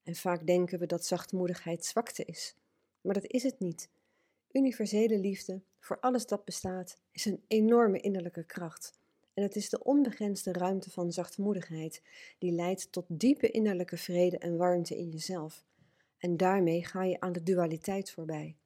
En 0.08 0.14
vaak 0.14 0.46
denken 0.46 0.78
we 0.78 0.86
dat 0.86 1.04
zachtmoedigheid 1.04 1.84
zwakte 1.84 2.24
is, 2.24 2.54
maar 3.00 3.14
dat 3.14 3.26
is 3.26 3.42
het 3.42 3.60
niet. 3.60 3.90
Universele 4.52 5.18
liefde 5.18 5.62
voor 5.78 6.00
alles 6.00 6.26
dat 6.26 6.44
bestaat 6.44 7.00
is 7.10 7.24
een 7.24 7.42
enorme 7.46 8.00
innerlijke 8.00 8.44
kracht. 8.44 8.98
En 9.34 9.42
het 9.42 9.56
is 9.56 9.68
de 9.68 9.84
onbegrensde 9.84 10.52
ruimte 10.52 10.90
van 10.90 11.12
zachtmoedigheid 11.12 12.02
die 12.38 12.52
leidt 12.52 12.92
tot 12.92 13.04
diepe 13.08 13.50
innerlijke 13.50 13.96
vrede 13.96 14.38
en 14.38 14.56
warmte 14.56 14.96
in 14.96 15.08
jezelf. 15.08 15.64
En 16.18 16.36
daarmee 16.36 16.84
ga 16.84 17.04
je 17.04 17.20
aan 17.20 17.32
de 17.32 17.42
dualiteit 17.42 18.10
voorbij. 18.10 18.56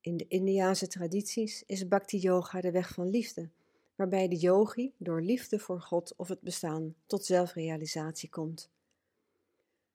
In 0.00 0.16
de 0.16 0.28
Indiase 0.28 0.86
tradities 0.86 1.62
is 1.66 1.88
Bhakti 1.88 2.18
Yoga 2.18 2.60
de 2.60 2.70
weg 2.70 2.94
van 2.94 3.10
liefde, 3.10 3.50
waarbij 3.94 4.28
de 4.28 4.36
yogi 4.36 4.92
door 4.96 5.22
liefde 5.22 5.58
voor 5.58 5.80
God 5.80 6.14
of 6.16 6.28
het 6.28 6.40
bestaan 6.40 6.94
tot 7.06 7.24
zelfrealisatie 7.24 8.30
komt. 8.30 8.72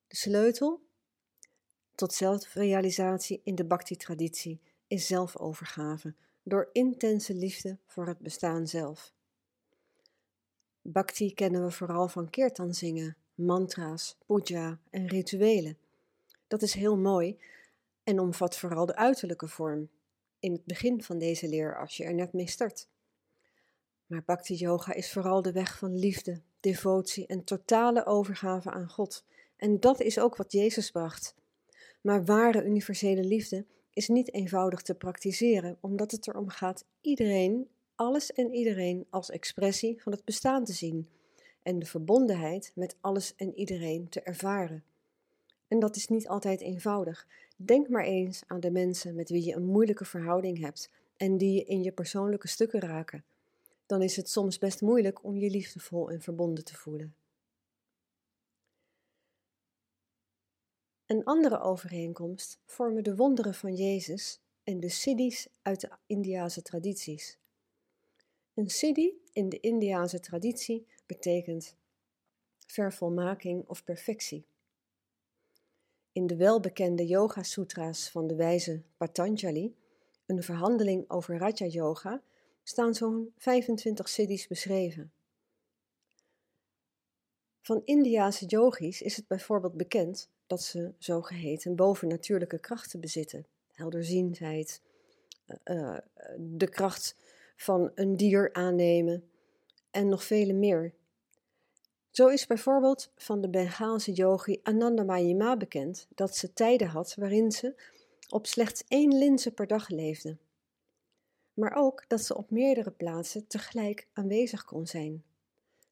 De 0.10 0.15
sleutel 0.15 0.82
tot 1.95 2.13
zelfrealisatie 2.13 3.41
in 3.43 3.56
de 3.56 3.65
Bhakti-traditie 3.65 4.60
is 4.88 5.08
zelfovergave 5.08 6.13
door 6.43 6.69
intense 6.72 7.34
liefde 7.34 7.78
voor 7.86 8.08
het 8.08 8.19
bestaan 8.19 8.67
zelf. 8.67 9.13
Bhakti 10.82 11.34
kennen 11.34 11.63
we 11.63 11.72
vooral 11.72 12.08
van 12.08 12.30
kirtan 12.30 12.74
zingen, 12.74 13.17
mantra's, 13.36 14.17
puja 14.26 14.80
en 14.89 15.08
rituelen. 15.08 15.78
Dat 16.48 16.62
is 16.62 16.74
heel 16.74 16.98
mooi 16.98 17.39
en 18.04 18.19
omvat 18.19 18.58
vooral 18.58 18.86
de 18.86 18.95
uiterlijke 18.95 19.48
vorm, 19.48 19.89
in 20.39 20.52
het 20.52 20.65
begin 20.65 21.04
van 21.04 21.17
deze 21.17 21.48
leer 21.48 21.80
als 21.80 21.98
je 21.98 22.04
er 22.04 22.13
net 22.13 22.34
mee 22.34 22.50
start. 22.50 22.88
Maar 24.06 24.24
Bhakti 24.24 24.56
Yoga 24.56 24.93
is 24.93 25.12
vooral 25.12 25.41
de 25.41 25.52
weg 25.52 25.78
van 25.78 26.00
liefde, 26.00 26.41
devotie 26.60 27.28
en 27.28 27.43
totale 27.43 28.06
overgave 28.06 28.72
aan 28.72 28.89
God. 28.89 29.24
En 29.60 29.80
dat 29.80 30.02
is 30.02 30.19
ook 30.19 30.36
wat 30.36 30.52
Jezus 30.52 30.91
bracht. 30.91 31.36
Maar 32.02 32.26
ware 32.26 32.65
universele 32.65 33.24
liefde 33.24 33.65
is 33.93 34.08
niet 34.08 34.34
eenvoudig 34.34 34.82
te 34.82 34.95
praktiseren, 34.95 35.78
omdat 35.80 36.12
het 36.12 36.28
erom 36.28 36.50
gaat 36.50 36.86
iedereen, 37.02 37.67
alles 37.95 38.32
en 38.32 38.54
iedereen 38.54 39.06
als 39.10 39.30
expressie 39.30 40.02
van 40.02 40.12
het 40.12 40.26
bestaan 40.26 40.63
te 40.63 40.74
zien 40.74 41.08
en 41.63 41.80
de 41.80 41.86
verbondenheid 41.86 42.72
met 42.76 42.95
alles 43.02 43.34
en 43.36 43.54
iedereen 43.56 44.10
te 44.10 44.22
ervaren. 44.22 44.84
En 45.67 45.80
dat 45.80 45.95
is 45.95 46.08
niet 46.08 46.28
altijd 46.28 46.62
eenvoudig. 46.62 47.28
Denk 47.56 47.89
maar 47.89 48.04
eens 48.04 48.43
aan 48.48 48.60
de 48.60 48.72
mensen 48.72 49.15
met 49.15 49.30
wie 49.30 49.45
je 49.45 49.56
een 49.56 49.65
moeilijke 49.65 50.06
verhouding 50.06 50.60
hebt 50.60 50.89
en 51.17 51.38
die 51.38 51.54
je 51.54 51.63
in 51.63 51.84
je 51.84 51.91
persoonlijke 51.91 52.48
stukken 52.48 52.80
raken. 52.80 53.24
Dan 53.86 54.02
is 54.02 54.15
het 54.15 54.30
soms 54.30 54.58
best 54.58 54.82
moeilijk 54.82 55.24
om 55.24 55.38
je 55.38 55.50
liefdevol 55.50 56.10
en 56.10 56.22
verbonden 56.22 56.63
te 56.63 56.76
voelen. 56.76 57.13
Een 61.10 61.24
andere 61.24 61.60
overeenkomst 61.60 62.60
vormen 62.65 63.04
de 63.04 63.15
wonderen 63.15 63.54
van 63.54 63.76
Jezus 63.76 64.39
en 64.63 64.80
de 64.80 64.89
siddhis 64.89 65.48
uit 65.62 65.82
de 65.82 65.89
Indiase 66.06 66.62
tradities. 66.62 67.38
Een 68.54 68.69
siddhi 68.69 69.13
in 69.34 69.50
de 69.50 69.60
Indiase 69.60 70.19
traditie 70.19 70.88
betekent 71.06 71.76
vervolmaking 72.65 73.67
of 73.67 73.84
perfectie. 73.84 74.45
In 76.12 76.28
de 76.28 76.36
welbekende 76.36 77.06
Yoga 77.06 77.43
Sutra's 77.43 78.10
van 78.10 78.28
de 78.28 78.36
wijze 78.36 78.82
Patanjali, 78.98 79.76
een 80.26 80.43
verhandeling 80.43 81.10
over 81.10 81.38
Raja 81.38 81.65
Yoga, 81.65 82.22
staan 82.63 82.93
zo'n 82.93 83.34
25 83.38 84.10
siddhis 84.10 84.48
beschreven. 84.48 85.12
Van 87.69 87.82
Indiase 87.86 88.45
yogis 88.45 89.01
is 89.01 89.15
het 89.15 89.27
bijvoorbeeld 89.27 89.77
bekend 89.77 90.29
dat 90.47 90.62
ze 90.62 90.93
zogeheten 90.97 91.75
bovennatuurlijke 91.75 92.60
krachten 92.60 92.99
bezitten. 92.99 93.45
Helderziendheid, 93.71 94.82
uh, 95.65 95.97
de 96.38 96.69
kracht 96.69 97.15
van 97.55 97.91
een 97.95 98.17
dier 98.17 98.53
aannemen 98.53 99.29
en 99.91 100.10
nog 100.10 100.23
vele 100.23 100.53
meer. 100.53 100.93
Zo 102.10 102.27
is 102.27 102.47
bijvoorbeeld 102.47 103.12
van 103.15 103.41
de 103.41 103.49
Bengaalse 103.49 104.12
yogi 104.12 104.60
Ananda 104.63 105.03
Mayima 105.03 105.58
bekend 105.58 106.08
dat 106.15 106.36
ze 106.36 106.53
tijden 106.53 106.88
had 106.88 107.15
waarin 107.15 107.51
ze 107.51 107.82
op 108.29 108.47
slechts 108.47 108.84
één 108.88 109.17
linse 109.17 109.51
per 109.51 109.67
dag 109.67 109.89
leefde. 109.89 110.38
Maar 111.53 111.75
ook 111.75 112.03
dat 112.08 112.21
ze 112.21 112.38
op 112.38 112.51
meerdere 112.51 112.91
plaatsen 112.91 113.47
tegelijk 113.47 114.08
aanwezig 114.13 114.65
kon 114.65 114.88
zijn. 114.88 115.23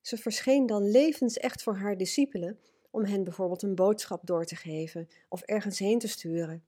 Ze 0.01 0.17
verscheen 0.17 0.65
dan 0.65 0.89
levensecht 0.89 1.63
voor 1.63 1.75
haar 1.75 1.97
discipelen 1.97 2.59
om 2.91 3.03
hen 3.03 3.23
bijvoorbeeld 3.23 3.61
een 3.61 3.75
boodschap 3.75 4.27
door 4.27 4.45
te 4.45 4.55
geven 4.55 5.07
of 5.29 5.41
ergens 5.41 5.79
heen 5.79 5.99
te 5.99 6.07
sturen. 6.07 6.63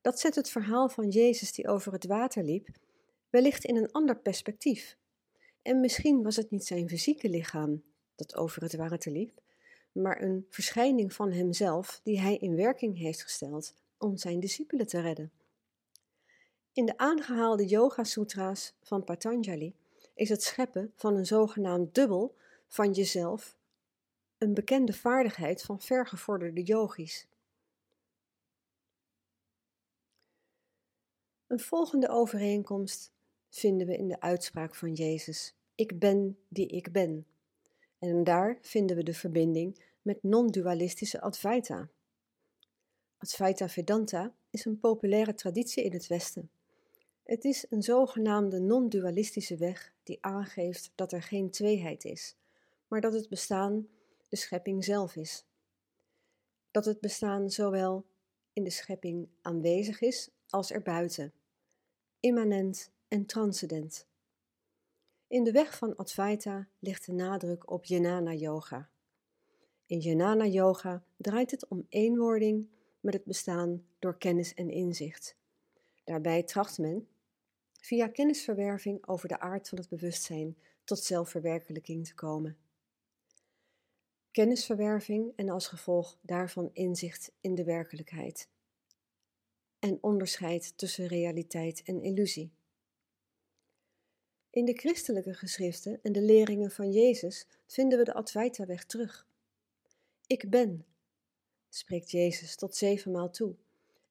Dat 0.00 0.20
zet 0.20 0.34
het 0.34 0.50
verhaal 0.50 0.88
van 0.88 1.08
Jezus 1.08 1.52
die 1.52 1.68
over 1.68 1.92
het 1.92 2.06
water 2.06 2.44
liep 2.44 2.68
wellicht 3.30 3.64
in 3.64 3.76
een 3.76 3.92
ander 3.92 4.16
perspectief. 4.16 4.96
En 5.62 5.80
misschien 5.80 6.22
was 6.22 6.36
het 6.36 6.50
niet 6.50 6.66
zijn 6.66 6.88
fysieke 6.88 7.28
lichaam 7.28 7.82
dat 8.14 8.36
over 8.36 8.62
het 8.62 8.76
water 8.76 9.12
liep, 9.12 9.40
maar 9.92 10.22
een 10.22 10.46
verschijning 10.48 11.12
van 11.12 11.30
hemzelf 11.30 12.00
die 12.02 12.20
hij 12.20 12.36
in 12.36 12.56
werking 12.56 12.98
heeft 12.98 13.22
gesteld 13.22 13.74
om 13.98 14.16
zijn 14.16 14.40
discipelen 14.40 14.86
te 14.86 15.00
redden. 15.00 15.32
In 16.72 16.86
de 16.86 16.98
aangehaalde 16.98 17.66
Yoga 17.66 18.04
Sutra's 18.04 18.74
van 18.82 19.04
Patanjali 19.04 19.74
is 20.20 20.28
het 20.28 20.42
scheppen 20.42 20.92
van 20.96 21.16
een 21.16 21.26
zogenaamd 21.26 21.94
dubbel 21.94 22.36
van 22.66 22.92
jezelf 22.92 23.56
een 24.38 24.54
bekende 24.54 24.92
vaardigheid 24.92 25.62
van 25.62 25.80
vergevorderde 25.80 26.62
yogis. 26.62 27.28
Een 31.46 31.60
volgende 31.60 32.08
overeenkomst 32.08 33.12
vinden 33.48 33.86
we 33.86 33.96
in 33.96 34.08
de 34.08 34.20
uitspraak 34.20 34.74
van 34.74 34.92
Jezus: 34.92 35.54
Ik 35.74 35.98
ben 35.98 36.38
die 36.48 36.66
ik 36.66 36.92
ben. 36.92 37.26
En 37.98 38.24
daar 38.24 38.58
vinden 38.60 38.96
we 38.96 39.02
de 39.02 39.14
verbinding 39.14 39.84
met 40.02 40.22
non-dualistische 40.22 41.20
Advaita. 41.20 41.88
Advaita 43.18 43.68
Vedanta 43.68 44.34
is 44.50 44.64
een 44.64 44.78
populaire 44.78 45.34
traditie 45.34 45.84
in 45.84 45.92
het 45.92 46.06
Westen. 46.06 46.50
Het 47.30 47.44
is 47.44 47.66
een 47.68 47.82
zogenaamde 47.82 48.60
non-dualistische 48.60 49.56
weg 49.56 49.94
die 50.02 50.18
aangeeft 50.20 50.92
dat 50.94 51.12
er 51.12 51.22
geen 51.22 51.50
tweeheid 51.50 52.04
is, 52.04 52.36
maar 52.88 53.00
dat 53.00 53.12
het 53.12 53.28
bestaan 53.28 53.88
de 54.28 54.36
schepping 54.36 54.84
zelf 54.84 55.16
is. 55.16 55.46
Dat 56.70 56.84
het 56.84 57.00
bestaan 57.00 57.50
zowel 57.50 58.06
in 58.52 58.64
de 58.64 58.70
schepping 58.70 59.28
aanwezig 59.40 60.00
is 60.00 60.30
als 60.48 60.72
erbuiten, 60.72 61.32
immanent 62.20 62.90
en 63.08 63.26
transcendent. 63.26 64.06
In 65.26 65.44
de 65.44 65.52
weg 65.52 65.76
van 65.76 65.96
Advaita 65.96 66.68
ligt 66.78 67.06
de 67.06 67.12
nadruk 67.12 67.70
op 67.70 67.84
Jnana 67.84 68.32
Yoga. 68.32 68.90
In 69.86 69.98
Jnana 69.98 70.46
Yoga 70.46 71.04
draait 71.16 71.50
het 71.50 71.68
om 71.68 71.86
eenwording 71.88 72.68
met 73.00 73.14
het 73.14 73.24
bestaan 73.24 73.86
door 73.98 74.18
kennis 74.18 74.54
en 74.54 74.70
inzicht. 74.70 75.38
Daarbij 76.04 76.42
tracht 76.42 76.78
men, 76.78 77.08
via 77.80 78.08
kennisverwerving 78.08 79.06
over 79.06 79.28
de 79.28 79.40
aard 79.40 79.68
van 79.68 79.78
het 79.78 79.88
bewustzijn 79.88 80.56
tot 80.84 80.98
zelfverwerkelijking 80.98 82.06
te 82.06 82.14
komen. 82.14 82.58
Kennisverwerving 84.30 85.32
en 85.36 85.48
als 85.48 85.66
gevolg 85.66 86.18
daarvan 86.22 86.70
inzicht 86.72 87.32
in 87.40 87.54
de 87.54 87.64
werkelijkheid. 87.64 88.48
En 89.78 89.98
onderscheid 90.00 90.78
tussen 90.78 91.06
realiteit 91.06 91.82
en 91.82 92.02
illusie. 92.02 92.52
In 94.50 94.64
de 94.64 94.74
christelijke 94.74 95.34
geschriften 95.34 95.98
en 96.02 96.12
de 96.12 96.22
leringen 96.22 96.70
van 96.70 96.90
Jezus 96.90 97.46
vinden 97.66 97.98
we 97.98 98.04
de 98.04 98.14
Advaita-weg 98.14 98.84
terug. 98.84 99.28
Ik 100.26 100.50
ben, 100.50 100.86
spreekt 101.68 102.10
Jezus 102.10 102.56
tot 102.56 102.76
zevenmaal 102.76 103.30
toe. 103.30 103.54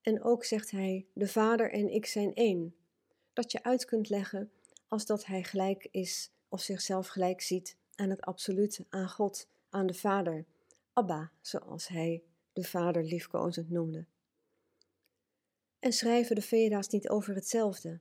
En 0.01 0.23
ook 0.23 0.45
zegt 0.45 0.71
hij: 0.71 1.05
De 1.13 1.27
Vader 1.27 1.71
en 1.71 1.93
ik 1.93 2.05
zijn 2.05 2.33
één. 2.33 2.75
Dat 3.39 3.51
je 3.51 3.63
uit 3.63 3.85
kunt 3.85 4.09
leggen 4.09 4.51
als 4.87 5.05
dat 5.05 5.25
hij 5.25 5.43
gelijk 5.43 5.87
is 5.91 6.31
of 6.49 6.61
zichzelf 6.61 7.07
gelijk 7.07 7.41
ziet 7.41 7.77
aan 7.95 8.09
het 8.09 8.21
absolute, 8.21 8.85
aan 8.89 9.09
God, 9.09 9.47
aan 9.69 9.87
de 9.87 9.93
Vader. 9.93 10.45
Abba, 10.93 11.31
zoals 11.41 11.87
hij 11.87 12.23
de 12.53 12.63
Vader 12.63 13.03
liefkozend 13.03 13.69
noemde. 13.69 14.05
En 15.79 15.93
schrijven 15.93 16.35
de 16.35 16.41
Veda's 16.41 16.87
niet 16.87 17.09
over 17.09 17.35
hetzelfde? 17.35 17.99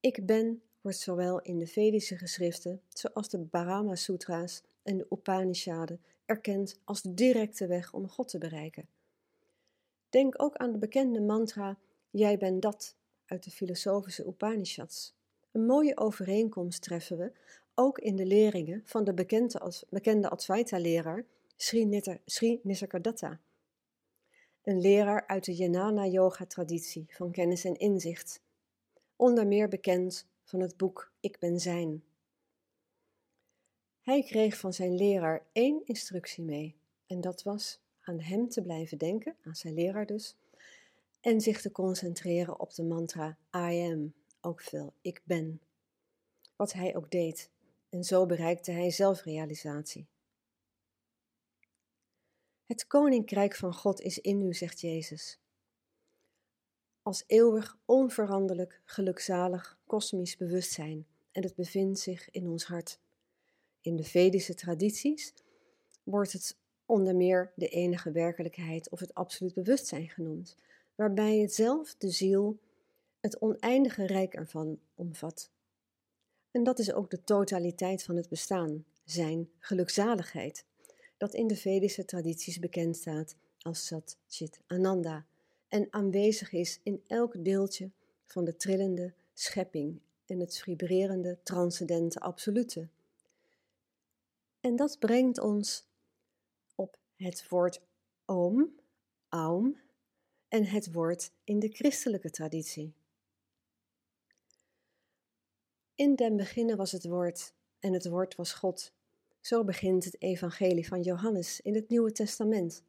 Ik 0.00 0.26
ben 0.26 0.62
wordt 0.80 0.98
zowel 0.98 1.40
in 1.40 1.58
de 1.58 1.66
Vedische 1.66 2.16
geschriften, 2.18 2.82
zoals 2.88 3.28
de 3.28 3.38
Brahma 3.38 3.94
Sutra's 3.94 4.62
en 4.82 4.96
de 4.96 5.06
Upanishaden, 5.10 6.04
erkend 6.24 6.80
als 6.84 7.02
de 7.02 7.14
directe 7.14 7.66
weg 7.66 7.92
om 7.92 8.08
God 8.08 8.28
te 8.28 8.38
bereiken. 8.38 8.88
Denk 10.08 10.42
ook 10.42 10.56
aan 10.56 10.72
de 10.72 10.78
bekende 10.78 11.20
mantra 11.20 11.78
Jij 12.16 12.38
bent 12.38 12.62
dat 12.62 12.96
uit 13.34 13.44
de 13.44 13.50
filosofische 13.50 14.24
Upanishads. 14.26 15.14
Een 15.52 15.66
mooie 15.66 15.96
overeenkomst 15.96 16.82
treffen 16.82 17.18
we 17.18 17.32
ook 17.74 17.98
in 17.98 18.16
de 18.16 18.26
leringen 18.26 18.82
van 18.84 19.04
de 19.04 19.14
bekende, 19.14 19.82
bekende 19.88 20.28
Advaita-leraar 20.28 21.24
Sri, 21.56 22.60
Nisargadatta. 22.62 23.40
Een 24.62 24.80
leraar 24.80 25.26
uit 25.26 25.44
de 25.44 25.54
Jnana-yoga-traditie 25.54 27.06
van 27.08 27.30
kennis 27.30 27.64
en 27.64 27.76
inzicht, 27.76 28.40
onder 29.16 29.46
meer 29.46 29.68
bekend 29.68 30.26
van 30.42 30.60
het 30.60 30.76
boek 30.76 31.12
Ik 31.20 31.38
ben 31.38 31.60
Zijn. 31.60 32.04
Hij 34.00 34.22
kreeg 34.22 34.56
van 34.56 34.72
zijn 34.72 34.94
leraar 34.94 35.46
één 35.52 35.82
instructie 35.84 36.44
mee, 36.44 36.76
en 37.06 37.20
dat 37.20 37.42
was 37.42 37.80
aan 38.00 38.20
hem 38.20 38.48
te 38.48 38.62
blijven 38.62 38.98
denken, 38.98 39.36
aan 39.42 39.54
zijn 39.54 39.74
leraar 39.74 40.06
dus, 40.06 40.36
en 41.24 41.40
zich 41.40 41.60
te 41.60 41.70
concentreren 41.70 42.60
op 42.60 42.74
de 42.74 42.82
mantra 42.82 43.38
I 43.56 43.90
am, 43.92 44.14
ook 44.40 44.60
veel 44.60 44.92
ik 45.00 45.22
ben. 45.24 45.60
Wat 46.56 46.72
hij 46.72 46.96
ook 46.96 47.10
deed, 47.10 47.50
en 47.88 48.04
zo 48.04 48.26
bereikte 48.26 48.70
hij 48.70 48.90
zelfrealisatie. 48.90 50.06
Het 52.66 52.86
koninkrijk 52.86 53.54
van 53.54 53.74
God 53.74 54.00
is 54.00 54.18
in 54.18 54.40
u, 54.40 54.54
zegt 54.54 54.80
Jezus. 54.80 55.38
Als 57.02 57.24
eeuwig, 57.26 57.78
onveranderlijk, 57.84 58.80
gelukzalig, 58.84 59.78
kosmisch 59.86 60.36
bewustzijn 60.36 61.06
en 61.32 61.42
het 61.42 61.54
bevindt 61.54 61.98
zich 61.98 62.30
in 62.30 62.46
ons 62.46 62.64
hart. 62.64 62.98
In 63.80 63.96
de 63.96 64.04
Vedische 64.04 64.54
tradities 64.54 65.32
wordt 66.02 66.32
het 66.32 66.56
onder 66.86 67.16
meer 67.16 67.52
de 67.56 67.68
enige 67.68 68.10
werkelijkheid 68.10 68.90
of 68.90 69.00
het 69.00 69.14
absoluut 69.14 69.54
bewustzijn 69.54 70.08
genoemd, 70.08 70.56
waarbij 70.94 71.38
het 71.38 71.54
zelf, 71.54 71.94
de 71.94 72.10
ziel, 72.10 72.58
het 73.20 73.40
oneindige 73.40 74.06
rijk 74.06 74.34
ervan 74.34 74.78
omvat. 74.94 75.50
En 76.50 76.64
dat 76.64 76.78
is 76.78 76.92
ook 76.92 77.10
de 77.10 77.24
totaliteit 77.24 78.02
van 78.02 78.16
het 78.16 78.28
bestaan, 78.28 78.84
zijn 79.04 79.50
gelukzaligheid, 79.58 80.64
dat 81.16 81.34
in 81.34 81.46
de 81.46 81.56
Vedische 81.56 82.04
tradities 82.04 82.58
bekend 82.58 82.96
staat 82.96 83.36
als 83.60 83.86
Sat 83.86 84.16
Chit 84.28 84.60
Ananda 84.66 85.26
en 85.68 85.86
aanwezig 85.90 86.52
is 86.52 86.80
in 86.82 87.02
elk 87.06 87.44
deeltje 87.44 87.90
van 88.24 88.44
de 88.44 88.56
trillende 88.56 89.12
schepping 89.32 90.00
en 90.26 90.40
het 90.40 90.58
vibrerende 90.58 91.38
transcendente 91.42 92.20
absolute. 92.20 92.88
En 94.60 94.76
dat 94.76 94.98
brengt 94.98 95.38
ons 95.38 95.86
op 96.74 96.98
het 97.16 97.48
woord 97.48 97.80
oom, 98.24 98.74
aum 99.28 99.76
en 100.54 100.66
het 100.66 100.92
woord 100.92 101.30
in 101.44 101.58
de 101.58 101.68
christelijke 101.68 102.30
traditie. 102.30 102.94
In 105.94 106.14
den 106.14 106.36
beginnen 106.36 106.76
was 106.76 106.92
het 106.92 107.04
woord 107.04 107.54
en 107.78 107.92
het 107.92 108.08
woord 108.08 108.34
was 108.34 108.52
God. 108.52 108.92
Zo 109.40 109.64
begint 109.64 110.04
het 110.04 110.22
evangelie 110.22 110.88
van 110.88 111.02
Johannes 111.02 111.60
in 111.60 111.74
het 111.74 111.88
Nieuwe 111.88 112.12
Testament. 112.12 112.82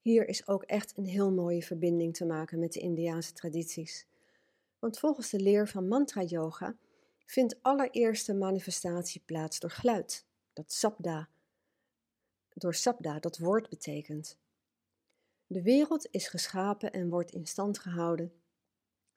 Hier 0.00 0.28
is 0.28 0.46
ook 0.46 0.62
echt 0.62 0.96
een 0.96 1.06
heel 1.06 1.32
mooie 1.32 1.62
verbinding 1.62 2.16
te 2.16 2.24
maken 2.24 2.58
met 2.58 2.72
de 2.72 2.80
Indiaanse 2.80 3.32
tradities. 3.32 4.06
Want 4.78 4.98
volgens 4.98 5.30
de 5.30 5.40
leer 5.40 5.68
van 5.68 5.88
mantra 5.88 6.22
yoga 6.22 6.76
vindt 7.24 7.62
allereerste 7.62 8.34
manifestatie 8.34 9.22
plaats 9.24 9.60
door 9.60 9.70
geluid, 9.70 10.26
dat 10.52 10.72
sabda, 10.72 11.28
door 12.54 12.74
sabda 12.74 13.18
dat 13.18 13.38
woord 13.38 13.68
betekent. 13.68 14.40
De 15.52 15.62
wereld 15.62 16.08
is 16.10 16.28
geschapen 16.28 16.92
en 16.92 17.08
wordt 17.08 17.32
in 17.32 17.46
stand 17.46 17.78
gehouden 17.78 18.32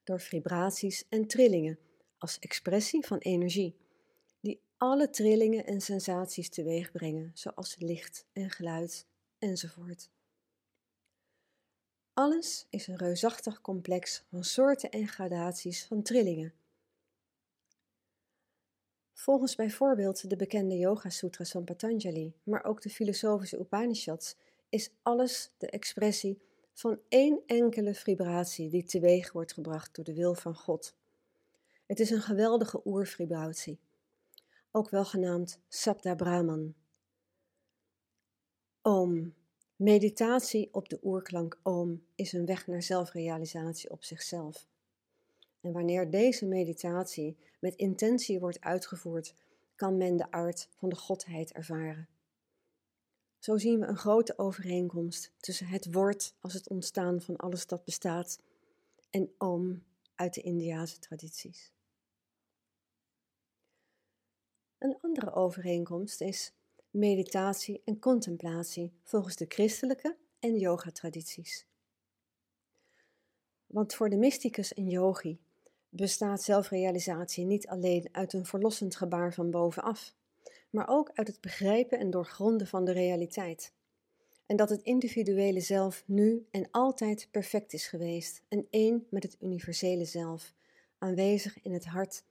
door 0.04 0.20
vibraties 0.20 1.04
en 1.08 1.26
trillingen 1.26 1.78
als 2.18 2.38
expressie 2.38 3.06
van 3.06 3.18
energie, 3.18 3.76
die 4.40 4.60
alle 4.76 5.10
trillingen 5.10 5.66
en 5.66 5.80
sensaties 5.80 6.48
teweeg 6.48 6.92
brengen, 6.92 7.30
zoals 7.34 7.76
licht 7.78 8.26
en 8.32 8.50
geluid 8.50 9.06
enzovoort. 9.38 10.10
Alles 12.12 12.66
is 12.70 12.86
een 12.86 12.96
reusachtig 12.96 13.60
complex 13.60 14.24
van 14.28 14.44
soorten 14.44 14.90
en 14.90 15.08
gradaties 15.08 15.84
van 15.84 16.02
trillingen. 16.02 16.54
Volgens 19.12 19.54
bijvoorbeeld 19.54 20.30
de 20.30 20.36
bekende 20.36 20.76
Yoga 20.76 21.08
Sutras 21.08 21.50
van 21.50 21.64
Patanjali, 21.64 22.34
maar 22.42 22.64
ook 22.64 22.82
de 22.82 22.90
filosofische 22.90 23.58
Upanishads, 23.58 24.36
is 24.68 24.90
alles 25.02 25.50
de 25.58 25.70
expressie 25.70 26.40
van 26.72 26.98
één 27.08 27.42
enkele 27.46 27.94
vibratie 27.94 28.70
die 28.70 28.84
teweeg 28.84 29.32
wordt 29.32 29.52
gebracht 29.52 29.94
door 29.94 30.04
de 30.04 30.14
wil 30.14 30.34
van 30.34 30.54
God. 30.54 30.94
Het 31.86 32.00
is 32.00 32.10
een 32.10 32.22
geweldige 32.22 32.80
oervibratie, 32.84 33.78
ook 34.70 34.90
wel 34.90 35.04
genaamd 35.04 35.60
Sabda 35.68 36.14
Brahman. 36.14 36.74
Om 38.82 39.34
Meditatie 39.76 40.68
op 40.72 40.88
de 40.88 40.98
oerklank 41.02 41.58
Om 41.62 42.02
is 42.14 42.32
een 42.32 42.46
weg 42.46 42.66
naar 42.66 42.82
zelfrealisatie 42.82 43.90
op 43.90 44.04
zichzelf. 44.04 44.66
En 45.60 45.72
wanneer 45.72 46.10
deze 46.10 46.46
meditatie 46.46 47.36
met 47.60 47.74
intentie 47.74 48.40
wordt 48.40 48.60
uitgevoerd, 48.60 49.34
kan 49.74 49.96
men 49.96 50.16
de 50.16 50.30
aard 50.30 50.68
van 50.76 50.88
de 50.88 50.96
Godheid 50.96 51.52
ervaren. 51.52 52.08
Zo 53.38 53.56
zien 53.56 53.80
we 53.80 53.86
een 53.86 53.96
grote 53.96 54.38
overeenkomst 54.38 55.32
tussen 55.36 55.66
het 55.66 55.92
woord 55.92 56.34
als 56.40 56.52
het 56.52 56.68
ontstaan 56.68 57.20
van 57.20 57.36
alles 57.36 57.66
dat 57.66 57.84
bestaat 57.84 58.38
en 59.10 59.30
Om 59.38 59.82
uit 60.14 60.34
de 60.34 60.40
Indiase 60.40 60.98
tradities. 60.98 61.72
Een 64.78 64.98
andere 65.00 65.32
overeenkomst 65.32 66.20
is 66.20 66.52
meditatie 66.90 67.82
en 67.84 67.98
contemplatie 67.98 68.92
volgens 69.02 69.36
de 69.36 69.44
christelijke 69.48 70.16
en 70.38 70.58
yoga-tradities. 70.58 71.66
Want 73.66 73.94
voor 73.94 74.10
de 74.10 74.16
mysticus 74.16 74.74
en 74.74 74.88
yogi 74.88 75.38
bestaat 75.88 76.42
zelfrealisatie 76.42 77.44
niet 77.44 77.66
alleen 77.66 78.08
uit 78.12 78.32
een 78.32 78.46
verlossend 78.46 78.96
gebaar 78.96 79.34
van 79.34 79.50
bovenaf, 79.50 80.14
maar 80.76 80.88
ook 80.88 81.10
uit 81.14 81.26
het 81.26 81.40
begrijpen 81.40 81.98
en 81.98 82.10
doorgronden 82.10 82.66
van 82.66 82.84
de 82.84 82.92
realiteit. 82.92 83.72
En 84.46 84.56
dat 84.56 84.68
het 84.68 84.82
individuele 84.82 85.60
zelf 85.60 86.02
nu 86.06 86.46
en 86.50 86.68
altijd 86.70 87.28
perfect 87.30 87.72
is 87.72 87.86
geweest 87.86 88.42
en 88.48 88.66
één 88.70 89.06
met 89.10 89.22
het 89.22 89.36
universele 89.40 90.04
zelf, 90.04 90.54
aanwezig 90.98 91.62
in 91.62 91.72
het 91.72 91.84
hart 91.84 92.24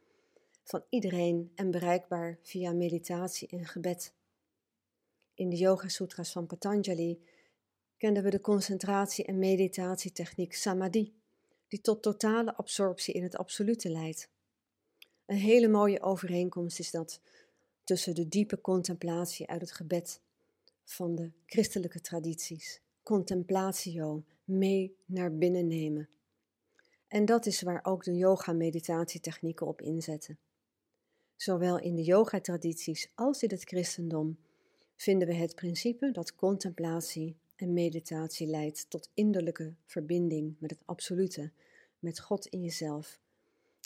van 0.63 0.83
iedereen 0.89 1.51
en 1.55 1.71
bereikbaar 1.71 2.39
via 2.41 2.71
meditatie 2.71 3.47
en 3.47 3.65
gebed. 3.65 4.13
In 5.33 5.49
de 5.49 5.55
Yoga 5.55 5.87
Sutras 5.87 6.31
van 6.31 6.45
Patanjali 6.45 7.21
kenden 7.97 8.23
we 8.23 8.29
de 8.29 8.41
concentratie- 8.41 9.25
en 9.25 9.39
meditatietechniek 9.39 10.53
Samadhi, 10.53 11.13
die 11.67 11.81
tot 11.81 12.01
totale 12.01 12.55
absorptie 12.55 13.13
in 13.13 13.23
het 13.23 13.37
absolute 13.37 13.89
leidt. 13.89 14.29
Een 15.25 15.37
hele 15.37 15.67
mooie 15.67 16.01
overeenkomst 16.01 16.79
is 16.79 16.91
dat 16.91 17.21
tussen 17.85 18.15
de 18.15 18.27
diepe 18.27 18.61
contemplatie 18.61 19.47
uit 19.47 19.61
het 19.61 19.71
gebed 19.71 20.21
van 20.83 21.15
de 21.15 21.31
christelijke 21.45 22.01
tradities, 22.01 22.81
contemplatio, 23.03 24.23
mee 24.43 24.95
naar 25.05 25.35
binnen 25.37 25.67
nemen, 25.67 26.09
En 27.07 27.25
dat 27.25 27.45
is 27.45 27.61
waar 27.61 27.79
ook 27.83 28.03
de 28.03 28.15
yoga-meditatietechnieken 28.15 29.67
op 29.67 29.81
inzetten. 29.81 30.37
Zowel 31.35 31.79
in 31.79 31.95
de 31.95 32.03
yoga-tradities 32.03 33.11
als 33.15 33.43
in 33.43 33.49
het 33.49 33.63
christendom 33.63 34.37
vinden 34.95 35.27
we 35.27 35.33
het 35.33 35.55
principe 35.55 36.11
dat 36.11 36.35
contemplatie 36.35 37.37
en 37.55 37.73
meditatie 37.73 38.47
leidt 38.47 38.89
tot 38.89 39.09
innerlijke 39.13 39.73
verbinding 39.85 40.55
met 40.59 40.69
het 40.69 40.81
absolute, 40.85 41.51
met 41.99 42.19
God 42.19 42.45
in 42.45 42.61
jezelf. 42.61 43.19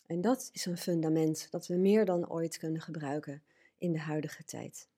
En 0.06 0.22
dat 0.22 0.50
is 0.54 0.66
een 0.66 0.78
fundament 0.78 1.48
dat 1.52 1.68
we 1.68 1.76
meer 1.76 2.06
dan 2.06 2.30
ooit 2.30 2.58
kunnen 2.58 2.82
gebruiken 2.82 3.44
in 3.80 3.92
de 3.92 4.00
huidige 4.00 4.44
tijd. 4.44 4.90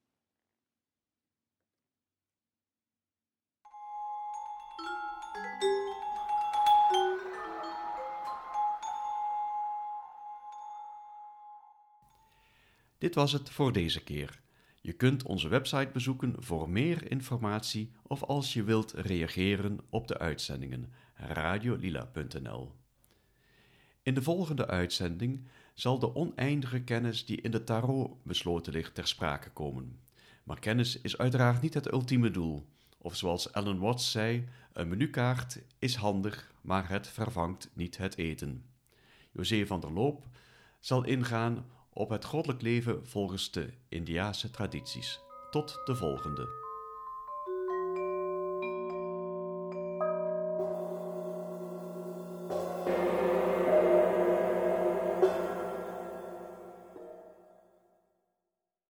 Dit 12.98 13.16
was 13.16 13.32
het 13.32 13.50
voor 13.50 13.74
deze 13.74 14.04
keer. 14.04 14.42
Je 14.82 14.94
kunt 14.94 15.24
onze 15.24 15.48
website 15.48 15.90
bezoeken 15.94 16.44
voor 16.44 16.70
meer 16.70 17.12
informatie 17.12 17.92
of 18.04 18.24
als 18.24 18.54
je 18.54 18.64
wilt 18.64 18.92
reageren 18.92 19.80
op 19.90 20.08
de 20.08 20.18
uitzendingen 20.18 20.94
radiolila.nl. 21.16 22.72
In 24.04 24.14
de 24.14 24.22
volgende 24.22 24.68
uitzending 24.68 25.48
zal 25.74 26.00
de 26.00 26.16
oneindige 26.16 26.82
kennis 26.82 27.26
die 27.26 27.42
in 27.42 27.52
de 27.52 27.64
tarot 27.64 28.24
besloten 28.24 28.74
ligt 28.74 28.96
ter 28.96 29.08
sprake 29.08 29.50
komen. 29.50 30.00
Maar 30.44 30.60
kennis 30.60 31.02
is 31.02 31.18
uiteraard 31.18 31.62
niet 31.62 31.74
het 31.74 31.92
ultieme 31.92 32.32
doel. 32.32 32.66
Of 32.98 33.16
zoals 33.16 33.54
Alan 33.54 33.80
Watts 33.80 34.12
zei, 34.12 34.48
een 34.74 34.88
menukaart 34.88 35.62
is 35.80 35.96
handig, 35.96 36.52
maar 36.62 36.90
het 36.90 37.08
vervangt 37.08 37.70
niet 37.74 37.98
het 37.98 38.18
eten. 38.18 38.66
José 39.32 39.66
van 39.66 39.80
der 39.80 39.94
Loop 39.94 40.28
zal 40.80 41.04
ingaan 41.04 41.66
op 41.94 42.10
het 42.10 42.26
goddelijk 42.26 42.62
leven 42.62 43.08
volgens 43.08 43.52
de 43.52 43.74
Indiase 43.90 44.52
tradities. 44.52 45.20
Tot 45.50 45.82
de 45.86 45.96
volgende. 45.96 46.61